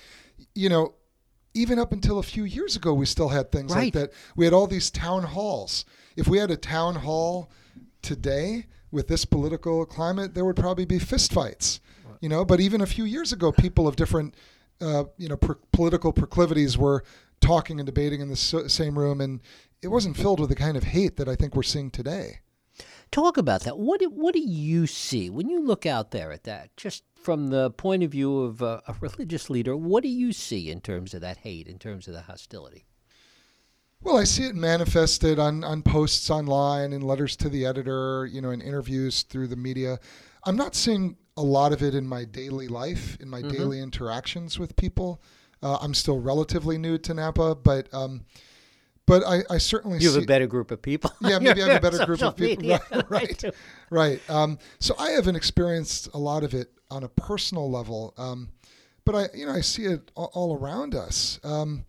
you 0.55 0.71
know, 0.71 0.95
even 1.53 1.79
up 1.79 1.93
until 1.93 2.19
a 2.19 2.23
few 2.23 2.45
years 2.45 2.75
ago, 2.75 2.95
we 2.95 3.05
still 3.05 3.29
had 3.29 3.53
things 3.53 3.75
right. 3.75 3.85
like 3.85 3.93
that. 3.93 4.13
We 4.35 4.47
had 4.47 4.55
all 4.55 4.67
these 4.67 4.91
town 4.91 5.25
halls. 5.25 5.85
If 6.17 6.27
we 6.29 6.39
had 6.39 6.51
a 6.51 6.57
town 6.57 6.95
hall 6.95 7.51
today 8.01 8.65
with 8.97 9.07
this 9.07 9.25
political 9.25 9.87
climate, 9.87 10.35
there 10.35 10.45
would 10.45 10.57
probably 10.57 10.87
be 10.87 10.99
fistfights. 10.99 11.79
Right. 12.05 12.17
You 12.21 12.29
know, 12.29 12.45
but 12.45 12.59
even 12.59 12.81
a 12.81 12.87
few 12.87 13.05
years 13.05 13.33
ago, 13.33 13.53
people 13.53 13.87
of 13.87 13.95
different 13.95 14.35
uh, 14.81 15.05
you 15.17 15.29
know, 15.29 15.37
per- 15.37 15.59
political 15.73 16.13
proclivities 16.13 16.77
were 16.77 17.05
talking 17.41 17.79
and 17.79 17.87
debating 17.87 18.21
in 18.21 18.29
the 18.29 18.37
so- 18.37 18.67
same 18.67 18.99
room, 18.99 19.21
and 19.21 19.41
it 19.83 19.89
wasn't 19.89 20.17
filled 20.17 20.41
with 20.41 20.49
the 20.49 20.57
kind 20.57 20.77
of 20.77 20.85
hate 20.85 21.17
that 21.17 21.29
I 21.29 21.37
think 21.37 21.55
we're 21.55 21.63
seeing 21.63 21.91
today. 21.91 22.41
Talk 23.11 23.37
about 23.37 23.63
that. 23.63 23.79
What 23.79 24.01
do, 24.01 24.11
what 24.11 24.35
do 24.35 24.41
you 24.41 24.87
see 24.87 25.31
when 25.31 25.49
you 25.49 25.61
look 25.61 25.87
out 25.87 26.11
there 26.11 26.33
at 26.33 26.45
that? 26.45 26.77
Just 26.77 27.05
from 27.15 27.49
the 27.49 27.71
point 27.71 28.03
of 28.03 28.11
view 28.11 28.41
of 28.41 28.63
a, 28.63 28.83
a 28.89 28.95
religious 29.01 29.49
leader, 29.49 29.77
what 29.77 30.03
do 30.03 30.09
you 30.09 30.33
see 30.33 30.71
in 30.71 30.81
terms 30.81 31.15
of 31.15 31.21
that 31.21 31.39
hate, 31.39 31.69
in 31.69 31.79
terms 31.79 32.09
of 32.09 32.15
the 32.15 32.23
hostility? 32.23 32.86
Well, 34.03 34.17
I 34.17 34.25
see 34.25 34.45
it 34.45 34.55
manifested 34.55 35.39
on, 35.39 35.65
on 35.65 35.83
posts 35.83 36.31
online, 36.31 36.93
in 36.93 37.03
letters 37.03 37.35
to 37.37 37.49
the 37.49 37.67
editor, 37.67 38.27
you 38.27 38.41
know, 38.41 38.51
in 38.51 38.61
interviews 38.61 39.23
through 39.23 39.49
the 39.49 39.57
media. 39.57 39.99
I'm 40.45 40.57
not 40.57 40.75
seeing 40.75 41.17
a 41.37 41.43
lot 41.43 41.73
of 41.73 41.83
it 41.83 41.95
in 41.95 42.07
my 42.07 42.25
daily 42.25 42.69
life, 42.69 43.19
in 43.21 43.29
my 43.29 43.41
mm-hmm. 43.41 43.51
daily 43.51 43.81
interactions 43.81 44.59
with 44.59 44.77
people. 44.77 45.23
Uh, 45.63 45.79
I'm 45.81 45.95
still 45.95 46.21
relatively 46.21 46.79
new 46.79 46.99
to 46.99 47.15
Napa, 47.15 47.55
but 47.57 47.93
um, 47.93 48.25
but 49.07 49.23
I, 49.25 49.43
I 49.49 49.59
certainly 49.59 49.99
you 49.99 50.09
have 50.09 50.17
see, 50.17 50.25
a 50.25 50.27
better 50.27 50.47
group 50.47 50.71
of 50.71 50.83
people. 50.83 51.13
Yeah, 51.21 51.39
maybe 51.39 51.63
I 51.63 51.69
have 51.69 51.85
a 51.85 51.91
better 51.91 52.05
group 52.05 52.23
of 52.23 52.37
people. 52.37 52.69
Right, 52.69 53.05
right, 53.09 53.45
right. 53.91 54.31
Um, 54.31 54.59
so 54.79 54.95
I 54.99 55.11
haven't 55.11 55.37
experienced 55.37 56.09
a 56.13 56.19
lot 56.19 56.45
of 56.45 56.55
it 56.55 56.71
on 56.91 57.05
a 57.05 57.09
personal 57.09 57.71
level, 57.71 58.15
um, 58.19 58.51
but 59.05 59.15
I 59.15 59.29
you 59.35 59.47
know 59.47 59.53
I 59.53 59.61
see 59.61 59.85
it 59.85 60.11
all, 60.15 60.31
all 60.35 60.57
around 60.57 60.95
us. 60.95 61.41
Um, 61.43 61.85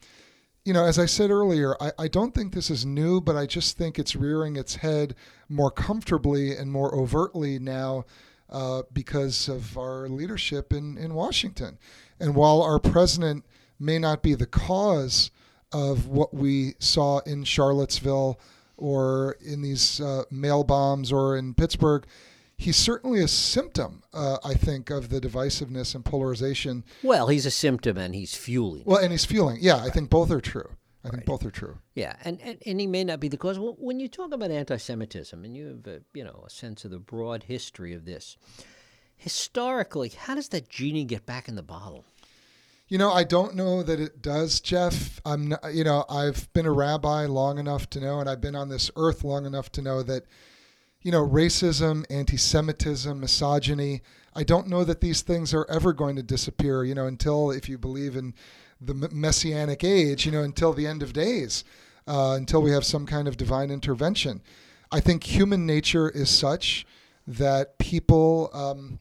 you 0.67 0.73
know, 0.73 0.83
as 0.83 0.99
I 0.99 1.05
said 1.05 1.31
earlier, 1.31 1.77
I, 1.79 1.93
I 1.97 2.07
don't 2.09 2.35
think 2.35 2.53
this 2.53 2.69
is 2.69 2.85
new, 2.85 3.21
but 3.21 3.37
I 3.37 3.45
just 3.45 3.77
think 3.77 3.97
it's 3.97 4.17
rearing 4.17 4.57
its 4.57 4.75
head 4.75 5.15
more 5.47 5.71
comfortably 5.71 6.57
and 6.57 6.69
more 6.69 6.93
overtly 6.93 7.57
now 7.57 8.03
uh, 8.49 8.81
because 8.91 9.47
of 9.47 9.77
our 9.77 10.09
leadership 10.09 10.73
in, 10.73 10.97
in 10.97 11.13
Washington. 11.13 11.77
And 12.19 12.35
while 12.35 12.61
our 12.61 12.79
president 12.79 13.45
may 13.79 13.97
not 13.97 14.21
be 14.21 14.35
the 14.35 14.45
cause 14.45 15.31
of 15.71 16.07
what 16.07 16.33
we 16.33 16.73
saw 16.79 17.19
in 17.19 17.45
Charlottesville 17.45 18.37
or 18.75 19.37
in 19.39 19.61
these 19.61 20.01
uh, 20.01 20.23
mail 20.29 20.65
bombs 20.65 21.13
or 21.13 21.37
in 21.37 21.53
Pittsburgh, 21.53 22.05
he's 22.57 22.75
certainly 22.75 23.21
a 23.21 23.27
symptom, 23.27 24.03
uh, 24.13 24.37
I 24.43 24.53
think, 24.53 24.89
of 24.89 25.09
the 25.09 25.21
divisiveness 25.21 25.95
and 25.95 26.03
polarization. 26.03 26.83
Well, 27.03 27.27
he's 27.27 27.45
a 27.45 27.51
symptom 27.51 27.97
and 27.97 28.15
he's 28.15 28.35
fueling. 28.35 28.83
Well, 28.85 28.99
and 28.99 29.11
he's 29.11 29.25
fueling. 29.25 29.57
Yeah, 29.61 29.79
right. 29.79 29.83
I 29.83 29.89
think 29.89 30.09
both 30.09 30.31
are 30.31 30.41
true. 30.41 30.69
I 31.05 31.09
think 31.09 31.25
both 31.25 31.45
are 31.45 31.51
true. 31.51 31.77
Yeah, 31.95 32.15
and, 32.25 32.41
and, 32.41 32.57
and 32.65 32.81
he 32.81 32.87
may 32.87 33.05
not 33.05 33.21
be 33.21 33.29
the 33.29 33.37
cause. 33.37 33.57
When 33.59 33.99
you 33.99 34.09
talk 34.09 34.33
about 34.33 34.51
anti-Semitism, 34.51 35.45
and 35.45 35.55
you 35.55 35.67
have 35.67 35.87
a, 35.87 36.01
you 36.13 36.23
know 36.23 36.43
a 36.45 36.49
sense 36.49 36.83
of 36.83 36.91
the 36.91 36.99
broad 36.99 37.43
history 37.43 37.93
of 37.93 38.03
this, 38.03 38.35
historically, 39.15 40.09
how 40.09 40.35
does 40.35 40.49
that 40.49 40.67
genie 40.67 41.05
get 41.05 41.25
back 41.25 41.47
in 41.47 41.55
the 41.55 41.63
bottle? 41.63 42.03
You 42.89 42.97
know, 42.97 43.11
I 43.11 43.23
don't 43.23 43.55
know 43.55 43.83
that 43.83 43.99
it 43.99 44.21
does, 44.21 44.59
Jeff. 44.59 45.21
I'm, 45.25 45.49
not, 45.49 45.73
you 45.73 45.83
know, 45.83 46.03
I've 46.09 46.51
been 46.53 46.65
a 46.65 46.71
rabbi 46.71 47.25
long 47.25 47.57
enough 47.57 47.89
to 47.91 48.01
know, 48.01 48.19
and 48.19 48.29
I've 48.29 48.41
been 48.41 48.55
on 48.55 48.69
this 48.69 48.91
earth 48.95 49.23
long 49.23 49.45
enough 49.45 49.71
to 49.73 49.81
know 49.81 50.03
that, 50.03 50.23
you 51.07 51.11
know, 51.13 51.25
racism, 51.25 52.03
anti-Semitism, 52.09 53.17
misogyny. 53.17 54.01
I 54.35 54.43
don't 54.43 54.67
know 54.67 54.83
that 54.83 54.99
these 54.99 55.21
things 55.21 55.53
are 55.53 55.65
ever 55.69 55.93
going 55.93 56.17
to 56.17 56.21
disappear. 56.21 56.83
You 56.83 56.95
know, 56.95 57.07
until 57.07 57.49
if 57.49 57.69
you 57.69 57.77
believe 57.77 58.17
in 58.17 58.33
the 58.81 58.93
messianic 58.93 59.85
age, 59.85 60.25
you 60.25 60.33
know, 60.33 60.43
until 60.43 60.73
the 60.73 60.85
end 60.85 61.01
of 61.01 61.13
days, 61.13 61.63
uh, 62.09 62.33
until 62.35 62.61
we 62.61 62.71
have 62.71 62.83
some 62.83 63.05
kind 63.05 63.25
of 63.25 63.37
divine 63.37 63.71
intervention. 63.71 64.41
I 64.91 64.99
think 64.99 65.23
human 65.23 65.65
nature 65.65 66.09
is 66.09 66.29
such 66.29 66.85
that 67.25 67.77
people 67.77 68.49
um, 68.51 68.99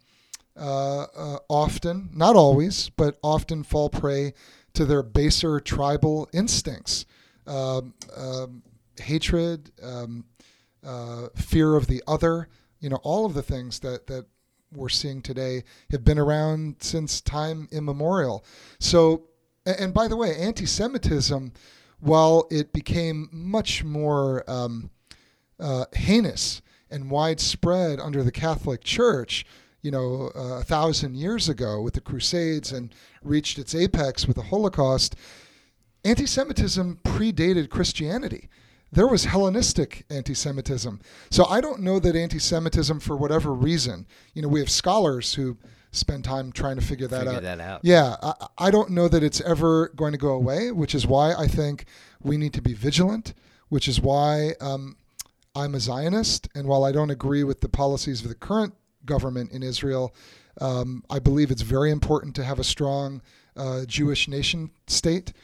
uh, 0.56 1.06
uh, 1.12 1.38
often, 1.48 2.10
not 2.14 2.36
always, 2.36 2.88
but 2.90 3.18
often 3.20 3.64
fall 3.64 3.90
prey 3.90 4.32
to 4.74 4.84
their 4.84 5.02
baser 5.02 5.58
tribal 5.58 6.28
instincts 6.32 7.04
um, 7.48 7.94
um 8.16 8.62
hatred, 9.00 9.70
um, 9.82 10.24
uh, 10.87 11.29
fear 11.35 11.75
of 11.75 11.88
the 11.88 12.03
other, 12.07 12.49
you 12.81 12.88
know, 12.88 13.01
all 13.03 13.27
of 13.27 13.35
the 13.35 13.42
things 13.42 13.81
that, 13.81 14.07
that 14.07 14.27
we're 14.72 14.88
seeing 14.88 15.20
today 15.22 15.64
have 15.90 16.05
been 16.05 16.18
around 16.18 16.77
since 16.81 17.20
time 17.20 17.68
immemorial. 17.72 18.44
So, 18.79 19.25
and 19.64 19.92
by 19.92 20.09
the 20.09 20.16
way, 20.16 20.37
anti 20.37 20.66
Semitism, 20.66 21.53
while 22.01 22.46
it 22.51 22.72
became 22.72 23.29
much 23.33 23.83
more 23.83 24.49
um, 24.49 24.90
uh, 25.59 25.87
heinous 25.94 26.62
and 26.90 27.11
widespread 27.11 27.99
under 27.99 28.22
the 28.22 28.33
Catholic 28.33 28.85
Church, 28.85 29.44
you 29.83 29.90
know, 29.90 30.31
uh, 30.35 30.61
a 30.61 30.64
thousand 30.64 31.16
years 31.16 31.49
ago 31.49 31.81
with 31.81 31.94
the 31.94 32.01
Crusades 32.01 32.72
and 32.72 32.94
reached 33.22 33.59
its 33.59 33.75
apex 33.75 34.27
with 34.27 34.37
the 34.37 34.42
Holocaust, 34.42 35.16
anti 36.05 36.27
Semitism 36.27 37.01
predated 37.05 37.70
Christianity. 37.70 38.49
There 38.96 39.06
was 39.06 39.26
Hellenistic 39.26 40.06
anti 40.09 40.32
Semitism. 40.32 41.00
So 41.30 41.44
I 41.44 41.61
don't 41.61 41.82
know 41.82 41.98
that 41.98 42.16
anti 42.16 42.38
Semitism, 42.38 43.00
for 43.00 43.14
whatever 43.14 43.52
reason, 43.52 44.06
you 44.32 44.40
know, 44.40 44.48
we 44.48 44.59
have 44.59 44.70
scholars 44.70 45.35
who 45.35 45.59
spend 45.92 46.24
time 46.24 46.50
trying 46.50 46.76
to 46.76 46.82
figure 46.82 47.06
that 47.09 47.24
Figure 47.24 47.35
out. 47.35 47.42
that 47.42 47.61
out. 47.61 47.80
Yeah, 47.82 48.16
I, 48.22 48.46
I 48.56 48.70
don't 48.70 48.90
know 48.90 49.06
that 49.09 49.22
it's 49.22 49.42
ever 49.42 49.88
going 49.88 50.12
to 50.12 50.18
go 50.18 50.30
away, 50.30 50.70
which 50.72 50.94
is 50.94 51.06
why 51.06 51.35
I 51.35 51.46
think 51.46 51.85
we 52.22 52.38
need 52.38 52.54
to 52.54 52.62
be 52.62 52.72
vigilant, 52.72 53.35
which 53.68 53.87
is 53.87 54.00
why 54.00 54.54
um, 54.62 54.96
I'm 55.54 55.74
a 55.74 55.80
Zionist. 55.80 56.48
And 56.54 56.66
while 56.66 56.82
I 56.82 56.90
don't 56.90 57.11
agree 57.11 57.44
with 57.44 57.61
the 57.61 57.68
policies 57.68 58.22
of 58.22 58.30
the 58.30 58.35
current 58.35 58.72
government 59.04 59.52
in 59.52 59.62
Israel, 59.62 60.14
um, 60.59 61.04
I 61.11 61.18
believe 61.18 61.50
it's 61.50 61.61
very 61.61 61.90
important 61.90 62.35
to 62.37 62.44
have 62.44 62.59
a 62.59 62.64
strong 62.64 63.20
uh, 63.59 63.85
Jewish 63.85 64.26
nation 64.26 64.70
state. 64.87 65.35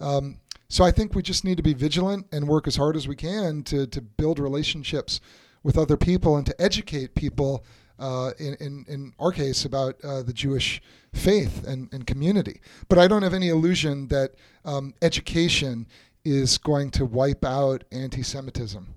Um, 0.00 0.38
so 0.72 0.84
I 0.84 0.90
think 0.90 1.14
we 1.14 1.20
just 1.20 1.44
need 1.44 1.58
to 1.58 1.62
be 1.62 1.74
vigilant 1.74 2.28
and 2.32 2.48
work 2.48 2.66
as 2.66 2.76
hard 2.76 2.96
as 2.96 3.06
we 3.06 3.14
can 3.14 3.62
to, 3.64 3.86
to 3.88 4.00
build 4.00 4.38
relationships 4.38 5.20
with 5.62 5.76
other 5.76 5.98
people 5.98 6.38
and 6.38 6.46
to 6.46 6.58
educate 6.58 7.14
people, 7.14 7.66
uh, 7.98 8.30
in, 8.38 8.54
in, 8.54 8.86
in 8.88 9.12
our 9.18 9.32
case, 9.32 9.66
about 9.66 10.02
uh, 10.02 10.22
the 10.22 10.32
Jewish 10.32 10.80
faith 11.12 11.66
and, 11.66 11.90
and 11.92 12.06
community. 12.06 12.62
But 12.88 12.98
I 12.98 13.06
don't 13.06 13.22
have 13.22 13.34
any 13.34 13.50
illusion 13.50 14.08
that 14.08 14.30
um, 14.64 14.94
education 15.02 15.86
is 16.24 16.56
going 16.56 16.90
to 16.92 17.04
wipe 17.04 17.44
out 17.44 17.84
anti 17.92 18.22
Semitism. 18.22 18.94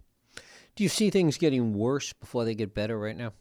Do 0.77 0.83
you 0.83 0.89
see 0.89 1.09
things 1.09 1.37
getting 1.37 1.73
worse 1.73 2.13
before 2.13 2.45
they 2.45 2.55
get 2.55 2.73
better 2.73 2.97
right 2.97 3.17
now? 3.17 3.33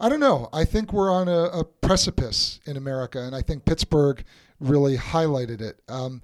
I 0.00 0.08
don't 0.08 0.20
know. 0.20 0.48
I 0.54 0.64
think 0.64 0.90
we're 0.90 1.12
on 1.12 1.28
a, 1.28 1.50
a 1.50 1.64
precipice 1.64 2.60
in 2.64 2.78
America, 2.78 3.20
and 3.20 3.36
I 3.36 3.42
think 3.42 3.66
Pittsburgh 3.66 4.24
really 4.58 4.96
highlighted 4.96 5.60
it. 5.60 5.82
Um, 5.86 6.22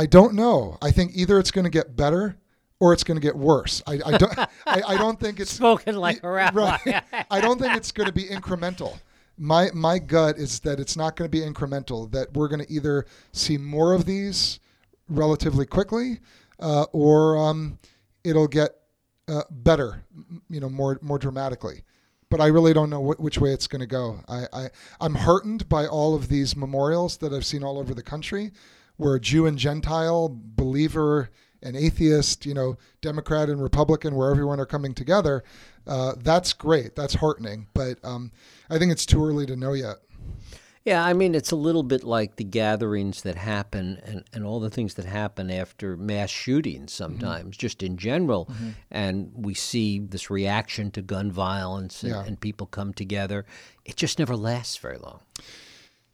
I 0.00 0.06
don't 0.06 0.32
know. 0.32 0.78
I 0.80 0.92
think 0.92 1.12
either 1.14 1.38
it's 1.38 1.50
going 1.50 1.66
to 1.66 1.70
get 1.70 1.94
better 1.94 2.38
or 2.80 2.94
it's 2.94 3.04
going 3.04 3.20
to 3.20 3.22
get 3.22 3.36
worse. 3.36 3.82
I, 3.86 4.00
I 4.06 4.16
don't. 4.16 4.38
I, 4.38 4.48
I 4.66 4.96
don't 4.96 5.20
think 5.20 5.38
it's 5.38 5.52
Spoken 5.64 5.94
like 5.96 6.24
a 6.24 6.30
rabbi. 6.30 6.78
Right. 6.86 7.02
I 7.30 7.38
don't 7.42 7.60
think 7.60 7.76
it's 7.76 7.92
going 7.92 8.06
to 8.06 8.12
be 8.12 8.24
incremental. 8.24 8.98
My 9.36 9.68
my 9.74 9.98
gut 9.98 10.38
is 10.38 10.60
that 10.60 10.80
it's 10.80 10.96
not 10.96 11.16
going 11.16 11.30
to 11.30 11.38
be 11.38 11.44
incremental. 11.44 12.10
That 12.12 12.32
we're 12.32 12.48
going 12.48 12.64
to 12.64 12.72
either 12.72 13.04
see 13.32 13.58
more 13.58 13.92
of 13.92 14.06
these 14.06 14.58
relatively 15.10 15.66
quickly, 15.66 16.20
uh, 16.60 16.86
or 16.92 17.36
um, 17.36 17.78
it'll 18.24 18.48
get 18.48 18.70
uh, 19.28 19.42
better, 19.50 20.02
you 20.48 20.60
know, 20.60 20.70
more 20.70 20.98
more 21.02 21.18
dramatically. 21.18 21.82
But 22.30 22.40
I 22.40 22.46
really 22.46 22.72
don't 22.72 22.88
know 22.88 23.12
wh- 23.12 23.20
which 23.20 23.36
way 23.36 23.52
it's 23.52 23.66
going 23.66 23.80
to 23.80 23.86
go. 23.86 24.20
I, 24.30 24.46
I 24.50 24.70
I'm 24.98 25.14
heartened 25.14 25.68
by 25.68 25.86
all 25.86 26.14
of 26.14 26.28
these 26.28 26.56
memorials 26.56 27.18
that 27.18 27.34
I've 27.34 27.44
seen 27.44 27.62
all 27.62 27.78
over 27.78 27.92
the 27.92 28.02
country, 28.02 28.52
where 29.00 29.18
Jew 29.18 29.46
and 29.46 29.58
Gentile, 29.58 30.28
believer 30.34 31.30
and 31.62 31.76
atheist, 31.76 32.46
you 32.46 32.54
know, 32.54 32.76
Democrat 33.00 33.48
and 33.48 33.62
Republican, 33.62 34.14
where 34.14 34.30
everyone 34.30 34.60
are 34.60 34.66
coming 34.66 34.94
together. 34.94 35.42
Uh, 35.86 36.12
that's 36.18 36.52
great. 36.52 36.94
That's 36.96 37.14
heartening. 37.14 37.66
But 37.74 37.98
um, 38.04 38.30
I 38.68 38.78
think 38.78 38.92
it's 38.92 39.06
too 39.06 39.24
early 39.24 39.46
to 39.46 39.56
know 39.56 39.72
yet. 39.72 39.96
Yeah, 40.84 41.04
I 41.04 41.12
mean, 41.12 41.34
it's 41.34 41.50
a 41.50 41.56
little 41.56 41.82
bit 41.82 42.04
like 42.04 42.36
the 42.36 42.44
gatherings 42.44 43.20
that 43.22 43.36
happen 43.36 44.00
and, 44.04 44.24
and 44.32 44.44
all 44.46 44.60
the 44.60 44.70
things 44.70 44.94
that 44.94 45.04
happen 45.04 45.50
after 45.50 45.94
mass 45.96 46.30
shootings 46.30 46.92
sometimes, 46.92 47.58
just 47.58 47.82
in 47.82 47.98
general. 47.98 48.50
And 48.90 49.30
we 49.34 49.52
see 49.52 49.98
this 49.98 50.30
reaction 50.30 50.90
to 50.92 51.02
gun 51.02 51.30
violence 51.30 52.02
and, 52.02 52.12
Yeah. 52.12 52.24
and 52.24 52.40
people 52.40 52.66
come 52.66 52.94
together. 52.94 53.44
It 53.84 53.96
just 53.96 54.18
never 54.18 54.34
lasts 54.36 54.78
very 54.78 54.96
long. 54.96 55.20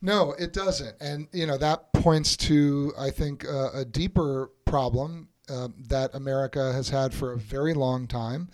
No, 0.07 0.37
it 0.39 0.53
doesn't. 0.53 0.95
And, 1.01 1.27
you 1.33 1.49
know, 1.49 1.59
that 1.59 1.93
points 1.93 2.37
to, 2.37 2.93
I 2.97 3.11
think, 3.11 3.45
uh, 3.45 3.71
a 3.75 3.85
deeper 3.85 4.53
problem 4.65 5.31
um, 5.49 5.75
that 5.89 6.15
America 6.15 6.73
has 6.73 6.89
had 6.89 7.13
for 7.13 7.33
a 7.33 7.37
very 7.37 7.75
long 7.75 8.07
time. 8.07 8.49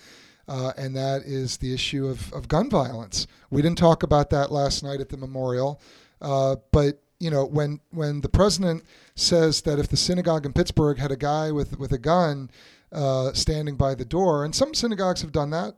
Uh, 0.48 0.72
and 0.78 0.96
that 0.96 1.22
is 1.26 1.58
the 1.58 1.74
issue 1.74 2.06
of, 2.06 2.32
of 2.32 2.48
gun 2.48 2.70
violence. 2.70 3.26
We 3.50 3.60
didn't 3.60 3.76
talk 3.76 4.02
about 4.02 4.30
that 4.30 4.50
last 4.50 4.82
night 4.82 5.02
at 5.02 5.10
the 5.10 5.18
memorial. 5.18 5.78
Uh, 6.22 6.56
but, 6.72 7.02
you 7.20 7.30
know, 7.30 7.44
when, 7.44 7.80
when 7.90 8.22
the 8.22 8.30
president 8.30 8.82
says 9.14 9.60
that 9.62 9.78
if 9.78 9.88
the 9.88 9.96
synagogue 9.98 10.46
in 10.46 10.54
Pittsburgh 10.54 10.96
had 10.96 11.12
a 11.12 11.16
guy 11.18 11.52
with, 11.52 11.78
with 11.78 11.92
a 11.92 11.98
gun 11.98 12.50
uh, 12.92 13.34
standing 13.34 13.76
by 13.76 13.94
the 13.94 14.06
door, 14.06 14.46
and 14.46 14.54
some 14.54 14.72
synagogues 14.72 15.20
have 15.20 15.32
done 15.32 15.50
that, 15.50 15.74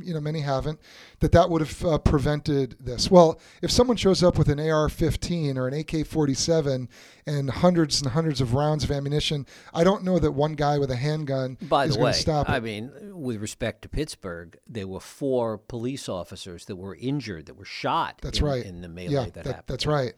you 0.00 0.14
know, 0.14 0.20
many 0.20 0.40
haven't, 0.40 0.80
that 1.20 1.32
that 1.32 1.50
would 1.50 1.60
have 1.60 1.84
uh, 1.84 1.98
prevented 1.98 2.76
this. 2.80 3.10
Well, 3.10 3.38
if 3.62 3.70
someone 3.70 3.96
shows 3.96 4.22
up 4.22 4.38
with 4.38 4.48
an 4.48 4.58
AR-15 4.58 5.56
or 5.56 5.68
an 5.68 5.74
AK-47 5.74 6.88
and 7.26 7.50
hundreds 7.50 8.00
and 8.00 8.12
hundreds 8.12 8.40
of 8.40 8.54
rounds 8.54 8.84
of 8.84 8.90
ammunition, 8.90 9.46
I 9.74 9.84
don't 9.84 10.02
know 10.02 10.18
that 10.18 10.32
one 10.32 10.54
guy 10.54 10.78
with 10.78 10.90
a 10.90 10.96
handgun 10.96 11.58
By 11.60 11.86
the 11.86 11.94
going 11.94 12.04
way, 12.06 12.12
to 12.12 12.18
stop 12.18 12.48
it. 12.48 12.52
I 12.52 12.60
mean, 12.60 12.90
with 13.12 13.40
respect 13.40 13.82
to 13.82 13.88
Pittsburgh, 13.88 14.56
there 14.66 14.88
were 14.88 15.00
four 15.00 15.58
police 15.58 16.08
officers 16.08 16.64
that 16.66 16.76
were 16.76 16.94
injured, 16.96 17.46
that 17.46 17.56
were 17.56 17.64
shot 17.64 18.20
That's 18.22 18.38
in, 18.38 18.44
right. 18.44 18.64
in 18.64 18.80
the 18.80 18.88
melee 18.88 19.12
yeah, 19.12 19.24
that, 19.24 19.34
that- 19.34 19.46
happened. 19.46 19.64
that's 19.66 19.86
right. 19.86 20.14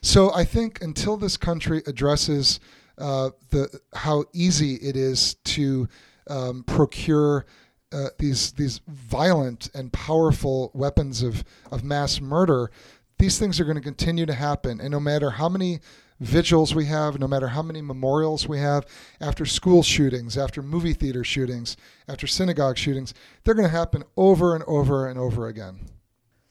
So 0.00 0.32
I 0.34 0.44
think 0.44 0.82
until 0.82 1.16
this 1.16 1.36
country 1.36 1.82
addresses 1.86 2.58
uh, 2.98 3.30
the 3.50 3.80
how 3.94 4.24
easy 4.32 4.74
it 4.74 4.96
is 4.96 5.34
to 5.44 5.88
um, 6.28 6.64
procure 6.64 7.46
uh, 7.92 8.08
these 8.18 8.52
these 8.52 8.80
violent 8.88 9.70
and 9.74 9.92
powerful 9.92 10.70
weapons 10.74 11.22
of 11.22 11.44
of 11.70 11.84
mass 11.84 12.20
murder, 12.20 12.70
these 13.18 13.38
things 13.38 13.60
are 13.60 13.64
going 13.64 13.76
to 13.76 13.82
continue 13.82 14.26
to 14.26 14.34
happen. 14.34 14.80
And 14.80 14.90
no 14.90 15.00
matter 15.00 15.30
how 15.30 15.48
many 15.48 15.80
vigils 16.20 16.74
we 16.74 16.86
have, 16.86 17.18
no 17.18 17.26
matter 17.26 17.48
how 17.48 17.62
many 17.62 17.82
memorials 17.82 18.48
we 18.48 18.58
have, 18.58 18.86
after 19.20 19.44
school 19.44 19.82
shootings, 19.82 20.38
after 20.38 20.62
movie 20.62 20.92
theater 20.92 21.24
shootings, 21.24 21.76
after 22.08 22.26
synagogue 22.26 22.78
shootings, 22.78 23.12
they're 23.42 23.54
going 23.54 23.68
to 23.68 23.76
happen 23.76 24.04
over 24.16 24.54
and 24.54 24.64
over 24.64 25.06
and 25.08 25.18
over 25.18 25.48
again. 25.48 25.80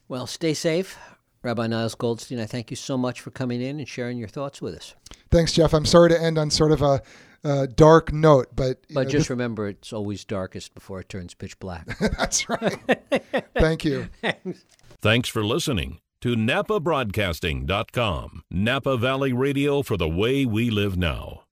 Well, 0.08 0.26
stay 0.26 0.52
safe. 0.54 0.98
Rabbi 1.42 1.66
Niles 1.66 1.96
Goldstein, 1.96 2.38
I 2.38 2.46
thank 2.46 2.70
you 2.70 2.76
so 2.76 2.96
much 2.96 3.20
for 3.20 3.32
coming 3.32 3.60
in 3.60 3.78
and 3.80 3.88
sharing 3.88 4.16
your 4.16 4.28
thoughts 4.28 4.62
with 4.62 4.74
us. 4.74 4.94
Thanks, 5.30 5.52
Jeff. 5.52 5.72
I'm 5.72 5.86
sorry 5.86 6.10
to 6.10 6.22
end 6.22 6.38
on 6.38 6.50
sort 6.50 6.70
of 6.70 6.82
a, 6.82 7.02
uh 7.44 7.66
dark 7.74 8.12
note, 8.12 8.48
but 8.54 8.78
you 8.88 8.94
But 8.94 9.04
know, 9.04 9.10
just 9.10 9.30
remember, 9.30 9.68
it's 9.68 9.92
always 9.92 10.24
darkest 10.24 10.74
before 10.74 11.00
it 11.00 11.08
turns 11.08 11.34
pitch 11.34 11.58
black. 11.58 11.98
that's 12.00 12.48
right. 12.48 12.78
Thank 13.56 13.84
you. 13.84 14.08
Thanks 15.00 15.28
for 15.28 15.44
listening 15.44 15.98
to 16.20 16.36
NapaBroadcasting.com, 16.36 18.42
Napa 18.50 18.96
Valley 18.96 19.32
Radio 19.32 19.82
for 19.82 19.96
the 19.96 20.08
way 20.08 20.46
we 20.46 20.70
live 20.70 20.96
now. 20.96 21.42